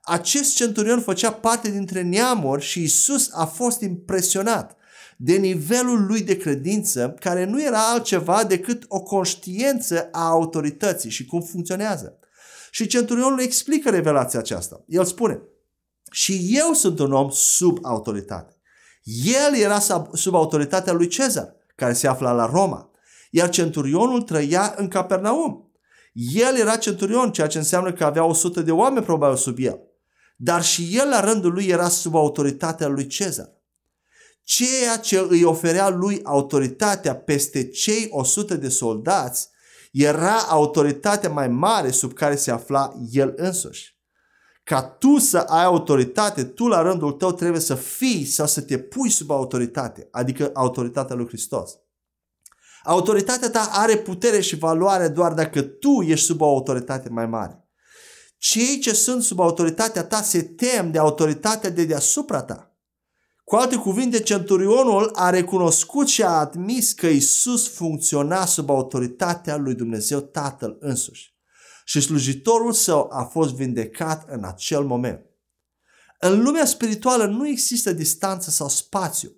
Acest 0.01 0.55
centurion 0.55 1.01
făcea 1.01 1.31
parte 1.31 1.71
dintre 1.71 2.01
neamuri 2.01 2.63
și 2.63 2.81
Isus 2.81 3.29
a 3.31 3.45
fost 3.45 3.81
impresionat 3.81 4.77
de 5.17 5.35
nivelul 5.35 6.05
lui 6.05 6.21
de 6.21 6.37
credință, 6.37 7.15
care 7.19 7.45
nu 7.45 7.63
era 7.63 7.91
altceva 7.91 8.43
decât 8.43 8.85
o 8.87 8.99
conștiință 8.99 10.09
a 10.11 10.27
autorității 10.27 11.09
și 11.09 11.25
cum 11.25 11.41
funcționează. 11.41 12.19
Și 12.71 12.87
centurionul 12.87 13.39
explică 13.39 13.89
revelația 13.89 14.39
aceasta. 14.39 14.83
El 14.87 15.05
spune, 15.05 15.41
și 16.11 16.49
eu 16.49 16.73
sunt 16.73 16.99
un 16.99 17.13
om 17.13 17.29
sub 17.29 17.77
autoritate. 17.81 18.55
El 19.23 19.55
era 19.55 19.79
sub 20.13 20.35
autoritatea 20.35 20.93
lui 20.93 21.07
Cezar 21.07 21.56
care 21.77 21.93
se 21.93 22.07
afla 22.07 22.31
la 22.31 22.45
Roma, 22.45 22.91
iar 23.31 23.49
centurionul 23.49 24.21
trăia 24.21 24.73
în 24.77 24.87
Capernaum. 24.87 25.71
El 26.13 26.55
era 26.55 26.77
centurion, 26.77 27.31
ceea 27.31 27.47
ce 27.47 27.57
înseamnă 27.57 27.93
că 27.93 28.03
avea 28.03 28.23
100 28.23 28.61
de 28.61 28.71
oameni 28.71 29.05
probabil 29.05 29.37
sub 29.37 29.55
el. 29.59 29.79
Dar 30.35 30.63
și 30.63 30.97
el 30.97 31.09
la 31.09 31.19
rândul 31.19 31.53
lui 31.53 31.65
era 31.65 31.89
sub 31.89 32.15
autoritatea 32.15 32.87
lui 32.87 33.07
Cezar. 33.07 33.49
Ceea 34.43 34.97
ce 34.97 35.25
îi 35.29 35.43
oferea 35.43 35.89
lui 35.89 36.19
autoritatea 36.23 37.15
peste 37.15 37.67
cei 37.67 38.07
100 38.09 38.55
de 38.55 38.69
soldați 38.69 39.49
era 39.91 40.37
autoritatea 40.37 41.29
mai 41.29 41.47
mare 41.47 41.91
sub 41.91 42.13
care 42.13 42.35
se 42.35 42.51
afla 42.51 42.93
el 43.11 43.33
însuși. 43.35 43.96
Ca 44.67 44.83
tu 44.83 45.17
să 45.17 45.37
ai 45.37 45.63
autoritate, 45.63 46.43
tu 46.43 46.67
la 46.67 46.81
rândul 46.81 47.11
tău 47.11 47.31
trebuie 47.31 47.61
să 47.61 47.75
fii 47.75 48.25
sau 48.25 48.47
să 48.47 48.61
te 48.61 48.77
pui 48.77 49.09
sub 49.09 49.31
autoritate, 49.31 50.07
adică 50.11 50.49
autoritatea 50.53 51.15
lui 51.15 51.27
Hristos. 51.27 51.71
Autoritatea 52.83 53.49
ta 53.49 53.69
are 53.71 53.97
putere 53.97 54.41
și 54.41 54.57
valoare 54.57 55.07
doar 55.07 55.33
dacă 55.33 55.61
tu 55.61 56.01
ești 56.01 56.25
sub 56.25 56.41
o 56.41 56.45
autoritate 56.45 57.09
mai 57.09 57.25
mare. 57.25 57.67
Cei 58.37 58.79
ce 58.79 58.93
sunt 58.93 59.23
sub 59.23 59.39
autoritatea 59.39 60.03
ta 60.03 60.21
se 60.21 60.43
tem 60.43 60.91
de 60.91 60.97
autoritatea 60.97 61.69
de 61.69 61.85
deasupra 61.85 62.41
ta. 62.41 62.77
Cu 63.43 63.55
alte 63.55 63.75
cuvinte, 63.75 64.19
centurionul 64.19 65.11
a 65.13 65.29
recunoscut 65.29 66.07
și 66.07 66.23
a 66.23 66.29
admis 66.29 66.93
că 66.93 67.07
Isus 67.07 67.69
funcționa 67.69 68.45
sub 68.45 68.69
autoritatea 68.69 69.57
lui 69.57 69.73
Dumnezeu 69.73 70.19
Tatăl 70.19 70.77
însuși 70.79 71.36
și 71.87 72.01
slujitorul 72.01 72.71
său 72.71 73.09
a 73.11 73.23
fost 73.23 73.55
vindecat 73.55 74.25
în 74.29 74.43
acel 74.43 74.83
moment. 74.83 75.25
În 76.19 76.43
lumea 76.43 76.65
spirituală 76.65 77.25
nu 77.25 77.47
există 77.47 77.93
distanță 77.93 78.49
sau 78.49 78.69
spațiu. 78.69 79.31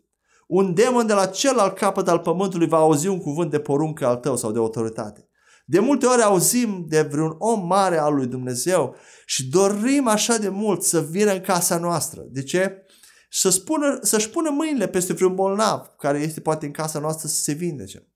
Un 0.47 0.73
demon 0.73 1.07
de 1.07 1.13
la 1.13 1.25
celălalt 1.25 1.77
capăt 1.77 2.07
al 2.07 2.19
pământului 2.19 2.67
va 2.67 2.77
auzi 2.77 3.07
un 3.07 3.19
cuvânt 3.19 3.51
de 3.51 3.59
poruncă 3.59 4.05
al 4.05 4.15
tău 4.15 4.37
sau 4.37 4.51
de 4.51 4.57
autoritate. 4.57 5.29
De 5.65 5.79
multe 5.79 6.05
ori 6.05 6.21
auzim 6.21 6.85
de 6.87 7.01
vreun 7.01 7.35
om 7.37 7.67
mare 7.67 7.97
al 7.97 8.15
lui 8.15 8.27
Dumnezeu 8.27 8.95
și 9.25 9.49
dorim 9.49 10.07
așa 10.07 10.37
de 10.37 10.49
mult 10.49 10.83
să 10.83 11.01
vină 11.01 11.31
în 11.31 11.41
casa 11.41 11.77
noastră. 11.77 12.21
De 12.29 12.43
ce? 12.43 12.85
Să 13.29 13.49
spună, 13.49 13.99
să-și 14.01 14.29
pună 14.29 14.49
mâinile 14.49 14.87
peste 14.87 15.13
vreun 15.13 15.35
bolnav 15.35 15.87
care 15.97 16.19
este 16.19 16.41
poate 16.41 16.65
în 16.65 16.71
casa 16.71 16.99
noastră 16.99 17.27
să 17.27 17.41
se 17.41 17.53
vindece. 17.53 18.07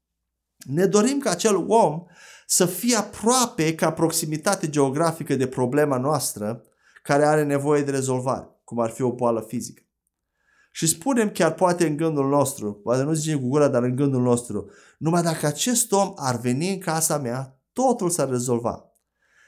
Ne 0.58 0.86
dorim 0.86 1.20
ca 1.20 1.30
acel 1.30 1.56
om 1.68 2.04
să 2.46 2.66
fie 2.66 2.96
aproape 2.96 3.76
ca 3.76 3.92
proximitate 3.92 4.70
geografică 4.70 5.36
de 5.36 5.48
problema 5.48 5.98
noastră 5.98 6.64
care 7.04 7.26
are 7.26 7.44
nevoie 7.44 7.82
de 7.82 7.92
rezolvare, 7.92 8.48
cum 8.64 8.80
ar 8.80 8.90
fi 8.90 9.02
o 9.02 9.12
boală 9.12 9.46
fizică. 9.48 9.84
Și 10.72 10.88
spunem 10.88 11.30
chiar 11.30 11.54
poate 11.54 11.88
în 11.88 11.98
gândul 11.98 12.30
nostru, 12.30 12.74
poate 12.74 13.04
nu 13.04 13.14
zicem 13.14 13.40
cu 13.40 13.48
gura, 13.48 13.68
dar 13.68 13.84
în 13.84 13.96
gândul 13.96 14.22
nostru, 14.22 14.70
numai 14.98 15.22
dacă 15.22 15.46
acest 15.46 15.92
om 15.92 16.14
ar 16.16 16.40
veni 16.40 16.70
în 16.70 16.80
casa 16.80 17.18
mea, 17.18 17.60
totul 17.74 18.10
s-ar 18.10 18.30
rezolva. 18.30 18.86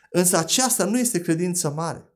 Însă 0.10 0.38
aceasta 0.38 0.86
nu 0.86 1.00
este 1.00 1.22
credință 1.22 1.70
mare. 1.70 2.10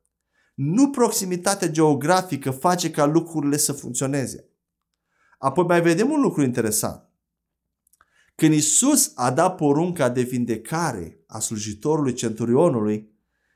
Nu 0.54 0.90
proximitatea 0.90 1.68
geografică 1.68 2.52
face 2.52 2.92
ca 2.92 3.06
lucrurile 3.06 3.58
să 3.58 3.74
funcționeze. 3.74 4.50
Apoi 5.38 5.64
mai 5.64 5.82
vedem 5.82 6.12
un 6.12 6.22
lucru 6.22 6.42
interesant. 6.42 7.09
Când 8.40 8.54
Isus 8.54 9.12
a 9.16 9.32
dat 9.32 9.56
porunca 9.56 10.10
de 10.10 10.22
vindecare 10.22 11.24
a 11.28 11.40
slujitorului 11.40 12.14
centurionului, 12.14 13.10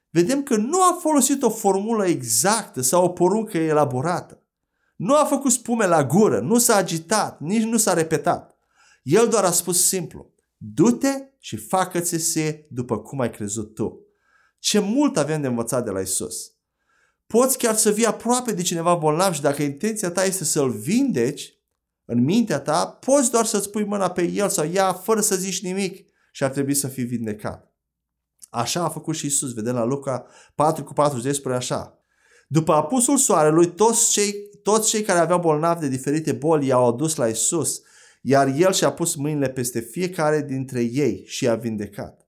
vedem 0.09 0.43
că 0.43 0.55
nu 0.55 0.81
a 0.81 0.97
folosit 1.01 1.41
o 1.41 1.49
formulă 1.49 2.05
exactă 2.05 2.81
sau 2.81 3.03
o 3.03 3.09
poruncă 3.09 3.57
elaborată. 3.57 4.43
Nu 4.95 5.15
a 5.15 5.25
făcut 5.25 5.51
spume 5.51 5.85
la 5.85 6.05
gură, 6.05 6.39
nu 6.39 6.57
s-a 6.57 6.75
agitat, 6.75 7.39
nici 7.39 7.63
nu 7.63 7.77
s-a 7.77 7.93
repetat. 7.93 8.57
El 9.03 9.27
doar 9.27 9.43
a 9.43 9.51
spus 9.51 9.87
simplu, 9.87 10.33
du-te 10.57 11.13
și 11.39 11.57
facă-ți 11.57 12.17
se 12.17 12.67
după 12.69 12.99
cum 12.99 13.19
ai 13.19 13.29
crezut 13.29 13.73
tu. 13.73 13.99
Ce 14.59 14.79
mult 14.79 15.17
avem 15.17 15.41
de 15.41 15.47
învățat 15.47 15.83
de 15.83 15.89
la 15.91 15.99
Isus. 15.99 16.51
Poți 17.27 17.57
chiar 17.57 17.75
să 17.75 17.91
vii 17.91 18.05
aproape 18.05 18.51
de 18.51 18.61
cineva 18.61 18.95
bolnav 18.95 19.33
și 19.33 19.41
dacă 19.41 19.63
intenția 19.63 20.11
ta 20.11 20.25
este 20.25 20.43
să-l 20.43 20.69
vindeci, 20.69 21.52
în 22.05 22.23
mintea 22.23 22.59
ta, 22.59 22.85
poți 22.85 23.31
doar 23.31 23.45
să-ți 23.45 23.69
pui 23.69 23.83
mâna 23.83 24.09
pe 24.09 24.31
el 24.31 24.49
sau 24.49 24.65
ea 24.65 24.93
fără 24.93 25.21
să 25.21 25.35
zici 25.35 25.63
nimic 25.63 26.07
și 26.31 26.43
ar 26.43 26.49
trebui 26.49 26.73
să 26.73 26.87
fii 26.87 27.03
vindecat. 27.03 27.73
Așa 28.49 28.83
a 28.83 28.89
făcut 28.89 29.15
și 29.15 29.25
Isus. 29.25 29.53
Vedem 29.53 29.75
la 29.75 29.83
Luca 29.83 30.25
4 30.55 30.83
cu 30.83 30.93
40 30.93 31.35
spune 31.35 31.55
așa. 31.55 31.97
După 32.47 32.73
apusul 32.73 33.17
soarelui, 33.17 33.71
toți 33.71 34.11
cei, 34.11 34.35
toți 34.63 34.89
cei 34.89 35.01
care 35.01 35.19
aveau 35.19 35.39
bolnavi 35.39 35.79
de 35.79 35.87
diferite 35.87 36.31
boli 36.31 36.67
i-au 36.67 36.87
adus 36.87 37.15
la 37.15 37.27
Isus, 37.27 37.81
iar 38.21 38.47
El 38.47 38.73
și-a 38.73 38.91
pus 38.91 39.15
mâinile 39.15 39.49
peste 39.49 39.79
fiecare 39.79 40.41
dintre 40.41 40.81
ei 40.81 41.23
și 41.25 41.43
i-a 41.43 41.55
vindecat. 41.55 42.22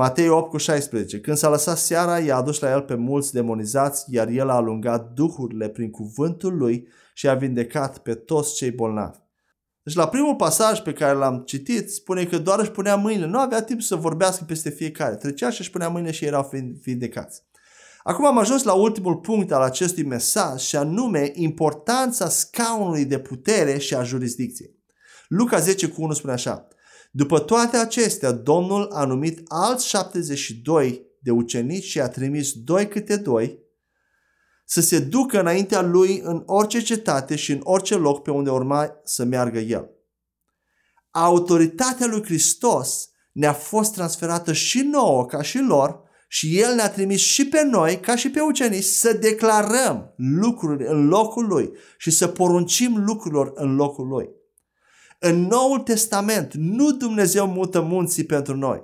Matei 0.00 0.28
8 0.28 0.50
cu 0.50 0.56
16. 0.56 1.20
Când 1.20 1.36
s-a 1.36 1.48
lăsat 1.48 1.78
seara, 1.78 2.18
i-a 2.18 2.36
adus 2.36 2.60
la 2.60 2.70
el 2.70 2.82
pe 2.82 2.94
mulți 2.94 3.32
demonizați, 3.32 4.04
iar 4.14 4.28
el 4.28 4.48
a 4.48 4.54
alungat 4.54 5.12
duhurile 5.12 5.68
prin 5.68 5.90
cuvântul 5.90 6.56
lui 6.56 6.88
și 7.14 7.28
a 7.28 7.34
vindecat 7.34 7.98
pe 7.98 8.14
toți 8.14 8.54
cei 8.54 8.70
bolnavi. 8.70 9.18
Deci 9.82 9.94
la 9.94 10.08
primul 10.08 10.34
pasaj 10.34 10.80
pe 10.80 10.92
care 10.92 11.14
l-am 11.14 11.42
citit 11.46 11.90
spune 11.90 12.24
că 12.24 12.38
doar 12.38 12.58
își 12.58 12.70
punea 12.70 12.96
mâinile, 12.96 13.26
nu 13.26 13.38
avea 13.38 13.62
timp 13.62 13.80
să 13.80 13.96
vorbească 13.96 14.44
peste 14.44 14.70
fiecare, 14.70 15.14
trecea 15.14 15.50
și 15.50 15.60
își 15.60 15.70
punea 15.70 15.88
mâinile 15.88 16.12
și 16.12 16.24
erau 16.24 16.50
vindecați. 16.82 17.42
Acum 18.02 18.26
am 18.26 18.38
ajuns 18.38 18.62
la 18.62 18.72
ultimul 18.72 19.16
punct 19.16 19.52
al 19.52 19.62
acestui 19.62 20.04
mesaj 20.04 20.60
și 20.60 20.76
anume 20.76 21.30
importanța 21.34 22.28
scaunului 22.28 23.04
de 23.04 23.18
putere 23.18 23.78
și 23.78 23.94
a 23.94 24.02
jurisdicției. 24.02 24.76
Luca 25.28 25.58
10 25.58 25.88
cu 25.88 26.02
1 26.02 26.12
spune 26.12 26.32
așa. 26.32 26.68
După 27.10 27.40
toate 27.40 27.76
acestea, 27.76 28.32
Domnul 28.32 28.90
a 28.92 29.04
numit 29.04 29.40
alți 29.48 29.88
72 29.88 31.06
de 31.20 31.30
ucenici 31.30 31.84
și 31.84 32.00
a 32.00 32.08
trimis 32.08 32.52
doi 32.52 32.88
câte 32.88 33.16
doi 33.16 33.66
să 34.64 34.80
se 34.80 34.98
ducă 34.98 35.40
înaintea 35.40 35.82
lui 35.82 36.20
în 36.24 36.42
orice 36.46 36.80
cetate 36.80 37.36
și 37.36 37.52
în 37.52 37.60
orice 37.62 37.94
loc 37.94 38.22
pe 38.22 38.30
unde 38.30 38.50
urma 38.50 39.00
să 39.04 39.24
meargă 39.24 39.58
el. 39.58 39.90
Autoritatea 41.10 42.06
lui 42.06 42.22
Hristos 42.22 43.08
ne-a 43.32 43.52
fost 43.52 43.92
transferată 43.92 44.52
și 44.52 44.80
nouă 44.80 45.26
ca 45.26 45.42
și 45.42 45.58
lor 45.58 46.06
și 46.28 46.58
El 46.60 46.74
ne-a 46.74 46.90
trimis 46.90 47.20
și 47.20 47.48
pe 47.48 47.62
noi, 47.62 48.00
ca 48.00 48.16
și 48.16 48.30
pe 48.30 48.40
ucenici, 48.40 48.84
să 48.84 49.12
declarăm 49.12 50.14
lucruri 50.16 50.86
în 50.86 51.06
locul 51.06 51.46
Lui 51.46 51.72
și 51.98 52.10
să 52.10 52.26
poruncim 52.26 53.04
lucrurilor 53.04 53.52
în 53.54 53.74
locul 53.74 54.06
Lui. 54.06 54.28
În 55.18 55.40
Noul 55.40 55.78
Testament 55.78 56.54
nu 56.54 56.92
Dumnezeu 56.92 57.46
mută 57.46 57.80
munții 57.80 58.24
pentru 58.24 58.56
noi. 58.56 58.82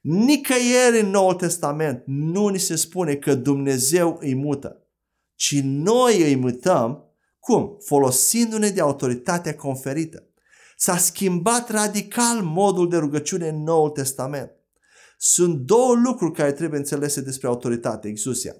Nicăieri 0.00 1.00
în 1.00 1.10
Noul 1.10 1.34
Testament 1.34 2.02
nu 2.06 2.48
ni 2.48 2.58
se 2.58 2.76
spune 2.76 3.14
că 3.14 3.34
Dumnezeu 3.34 4.18
îi 4.20 4.34
mută, 4.34 4.86
ci 5.34 5.60
noi 5.62 6.22
îi 6.22 6.36
mutăm, 6.36 7.04
cum? 7.40 7.76
Folosindu-ne 7.84 8.68
de 8.68 8.80
autoritatea 8.80 9.54
conferită. 9.54 10.22
S-a 10.76 10.96
schimbat 10.96 11.70
radical 11.70 12.42
modul 12.42 12.88
de 12.88 12.96
rugăciune 12.96 13.48
în 13.48 13.62
Noul 13.62 13.90
Testament. 13.90 14.50
Sunt 15.18 15.56
două 15.56 15.94
lucruri 15.94 16.32
care 16.32 16.52
trebuie 16.52 16.78
înțelese 16.78 17.20
despre 17.20 17.46
autoritate, 17.46 18.08
exusia. 18.08 18.54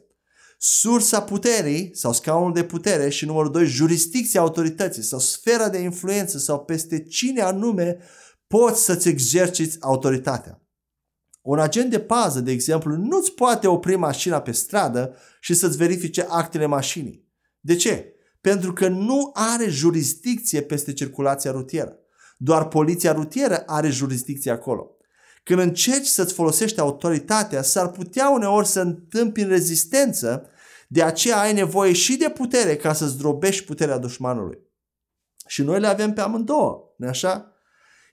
Sursa 0.58 1.22
puterii 1.22 1.90
sau 1.94 2.12
scaunul 2.12 2.52
de 2.52 2.64
putere 2.64 3.08
și 3.08 3.24
numărul 3.24 3.50
doi, 3.50 3.66
jurisdicția 3.66 4.40
autorității 4.40 5.02
sau 5.02 5.18
sfera 5.18 5.68
de 5.68 5.78
influență 5.78 6.38
sau 6.38 6.64
peste 6.64 7.02
cine 7.04 7.40
anume 7.40 7.98
poți 8.46 8.84
să-ți 8.84 9.08
exerciți 9.08 9.76
autoritatea. 9.80 10.60
Un 11.42 11.58
agent 11.58 11.90
de 11.90 12.00
pază, 12.00 12.40
de 12.40 12.50
exemplu, 12.50 12.96
nu-ți 12.96 13.32
poate 13.32 13.66
opri 13.66 13.96
mașina 13.96 14.40
pe 14.40 14.52
stradă 14.52 15.16
și 15.40 15.54
să-ți 15.54 15.76
verifice 15.76 16.26
actele 16.28 16.66
mașinii. 16.66 17.28
De 17.60 17.76
ce? 17.76 18.14
Pentru 18.40 18.72
că 18.72 18.88
nu 18.88 19.30
are 19.34 19.68
jurisdicție 19.68 20.60
peste 20.62 20.92
circulația 20.92 21.50
rutieră. 21.50 21.98
Doar 22.36 22.68
poliția 22.68 23.12
rutieră 23.12 23.62
are 23.66 23.88
jurisdicție 23.88 24.50
acolo. 24.50 24.95
Când 25.46 25.60
încerci 25.60 26.06
să-ți 26.06 26.34
folosești 26.34 26.80
autoritatea, 26.80 27.62
s-ar 27.62 27.90
putea 27.90 28.28
uneori 28.28 28.66
să 28.66 28.80
întâmpi 28.80 29.40
în 29.40 29.48
rezistență, 29.48 30.48
de 30.88 31.02
aceea 31.02 31.40
ai 31.40 31.52
nevoie 31.52 31.92
și 31.92 32.16
de 32.16 32.28
putere 32.28 32.76
ca 32.76 32.92
să 32.92 33.06
zdrobești 33.06 33.64
puterea 33.64 33.98
dușmanului. 33.98 34.58
Și 35.46 35.62
noi 35.62 35.80
le 35.80 35.86
avem 35.86 36.12
pe 36.12 36.20
amândouă, 36.20 36.94
nu 36.96 37.08
așa? 37.08 37.52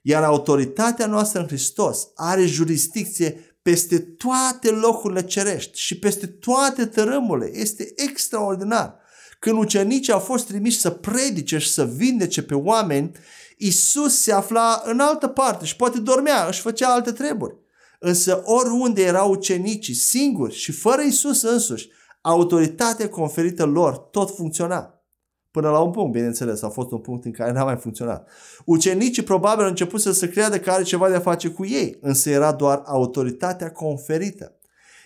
Iar 0.02 0.22
autoritatea 0.22 1.06
noastră 1.06 1.40
în 1.40 1.46
Hristos 1.46 2.08
are 2.14 2.46
jurisdicție 2.46 3.58
peste 3.62 3.98
toate 3.98 4.70
locurile 4.70 5.24
cerești 5.24 5.78
și 5.78 5.98
peste 5.98 6.26
toate 6.26 6.86
tărâmurile. 6.86 7.58
Este 7.58 7.92
extraordinar. 7.96 9.00
Când 9.44 9.58
ucenicii 9.58 10.12
au 10.12 10.18
fost 10.18 10.46
trimiși 10.46 10.80
să 10.80 10.90
predice 10.90 11.58
și 11.58 11.70
să 11.70 11.84
vindece 11.84 12.42
pe 12.42 12.54
oameni, 12.54 13.12
Isus 13.56 14.20
se 14.20 14.32
afla 14.32 14.82
în 14.84 15.00
altă 15.00 15.26
parte 15.26 15.64
și 15.64 15.76
poate 15.76 15.98
dormea, 15.98 16.46
își 16.46 16.60
făcea 16.60 16.92
alte 16.92 17.12
treburi. 17.12 17.56
Însă 17.98 18.42
oriunde 18.44 19.02
erau 19.02 19.30
ucenicii, 19.30 19.94
singuri 19.94 20.54
și 20.54 20.72
fără 20.72 21.02
Isus 21.02 21.42
însuși, 21.42 21.88
autoritatea 22.20 23.08
conferită 23.08 23.64
lor 23.64 23.96
tot 23.96 24.34
funcționa. 24.34 25.04
Până 25.50 25.70
la 25.70 25.80
un 25.80 25.90
punct, 25.90 26.12
bineînțeles, 26.12 26.62
a 26.62 26.68
fost 26.68 26.90
un 26.90 26.98
punct 26.98 27.24
în 27.24 27.32
care 27.32 27.52
n-a 27.52 27.64
mai 27.64 27.76
funcționat. 27.76 28.28
Ucenicii 28.64 29.22
probabil 29.22 29.62
au 29.62 29.70
început 29.70 30.00
să 30.00 30.12
se 30.12 30.28
creadă 30.28 30.58
că 30.58 30.70
are 30.70 30.82
ceva 30.82 31.08
de 31.08 31.14
a 31.14 31.20
face 31.20 31.48
cu 31.48 31.66
ei, 31.66 31.98
însă 32.00 32.30
era 32.30 32.52
doar 32.52 32.82
autoritatea 32.86 33.72
conferită. 33.72 34.52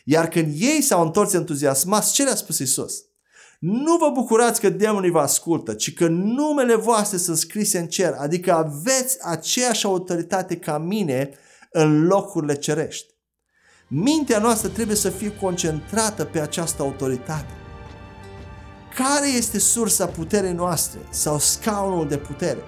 Iar 0.04 0.28
când 0.28 0.54
ei 0.58 0.82
s-au 0.82 1.04
întors 1.04 1.32
entuziasmați, 1.32 2.12
ce 2.12 2.24
le-a 2.24 2.34
spus 2.34 2.58
Isus? 2.58 3.07
Nu 3.58 3.96
vă 3.96 4.10
bucurați 4.14 4.60
că 4.60 4.68
demonii 4.68 5.10
vă 5.10 5.20
ascultă, 5.20 5.74
ci 5.74 5.94
că 5.94 6.08
numele 6.08 6.74
voastre 6.74 7.16
sunt 7.16 7.36
scrise 7.36 7.78
în 7.78 7.86
cer, 7.86 8.12
adică 8.18 8.52
aveți 8.52 9.18
aceeași 9.22 9.86
autoritate 9.86 10.56
ca 10.56 10.78
mine 10.78 11.30
în 11.70 12.06
locurile 12.06 12.54
cerești. 12.54 13.14
Mintea 13.88 14.38
noastră 14.38 14.68
trebuie 14.68 14.96
să 14.96 15.10
fie 15.10 15.36
concentrată 15.36 16.24
pe 16.24 16.40
această 16.40 16.82
autoritate. 16.82 17.52
Care 18.94 19.28
este 19.36 19.58
sursa 19.58 20.06
puterii 20.06 20.52
noastre 20.52 21.00
sau 21.10 21.38
scaunul 21.38 22.08
de 22.08 22.16
putere? 22.16 22.60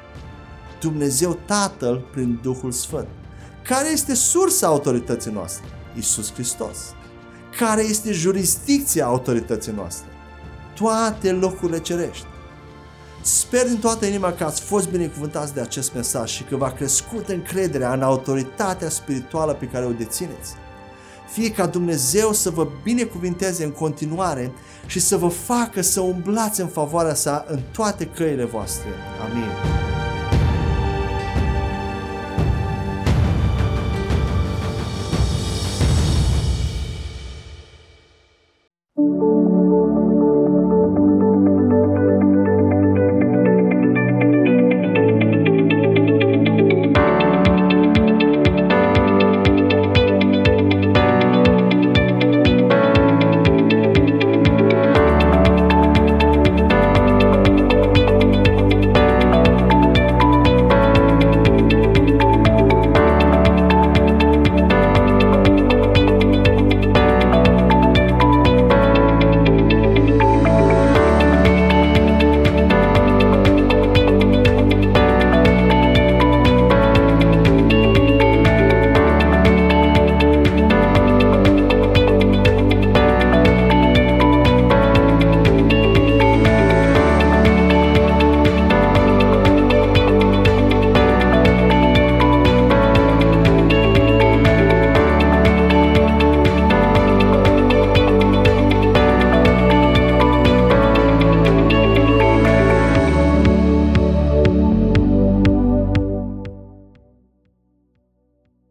Dumnezeu 0.81 1.39
Tatăl 1.47 2.09
prin 2.13 2.41
Duhul 2.43 2.73
Sfânt. 2.73 3.09
Care 3.65 3.89
este 3.89 4.15
sursa 4.15 4.67
autorității 4.67 5.33
noastre? 5.33 5.65
Isus 5.97 6.33
Hristos. 6.33 6.77
Care 7.59 7.83
este 7.83 8.13
jurisdicția 8.13 9.07
autorității 9.07 9.73
noastre? 9.73 10.10
Toate 10.81 11.33
locurile 11.33 11.79
cerești. 11.79 12.25
Sper 13.23 13.67
din 13.67 13.79
toată 13.79 14.07
inima 14.07 14.33
că 14.33 14.45
ați 14.45 14.63
fost 14.63 14.89
binecuvântați 14.89 15.55
de 15.55 15.61
acest 15.61 15.95
mesaj 15.95 16.31
și 16.31 16.43
că 16.43 16.57
v-a 16.57 16.71
crescut 16.71 17.29
încrederea 17.29 17.93
în 17.93 18.03
autoritatea 18.03 18.89
spirituală 18.89 19.53
pe 19.53 19.67
care 19.67 19.85
o 19.85 19.91
dețineți. 19.91 20.55
Fie 21.33 21.51
ca 21.51 21.67
Dumnezeu 21.67 22.33
să 22.33 22.51
vă 22.51 22.69
binecuvinteze 22.83 23.65
în 23.65 23.71
continuare 23.71 24.53
și 24.87 25.01
să 25.01 25.17
vă 25.17 25.29
facă 25.29 25.83
să 25.83 26.01
umblați 26.01 26.61
în 26.61 26.69
favoarea 26.69 27.15
sa 27.15 27.45
în 27.49 27.61
toate 27.73 28.07
căile 28.07 28.45
voastre. 28.45 28.89
Amin. 29.31 29.49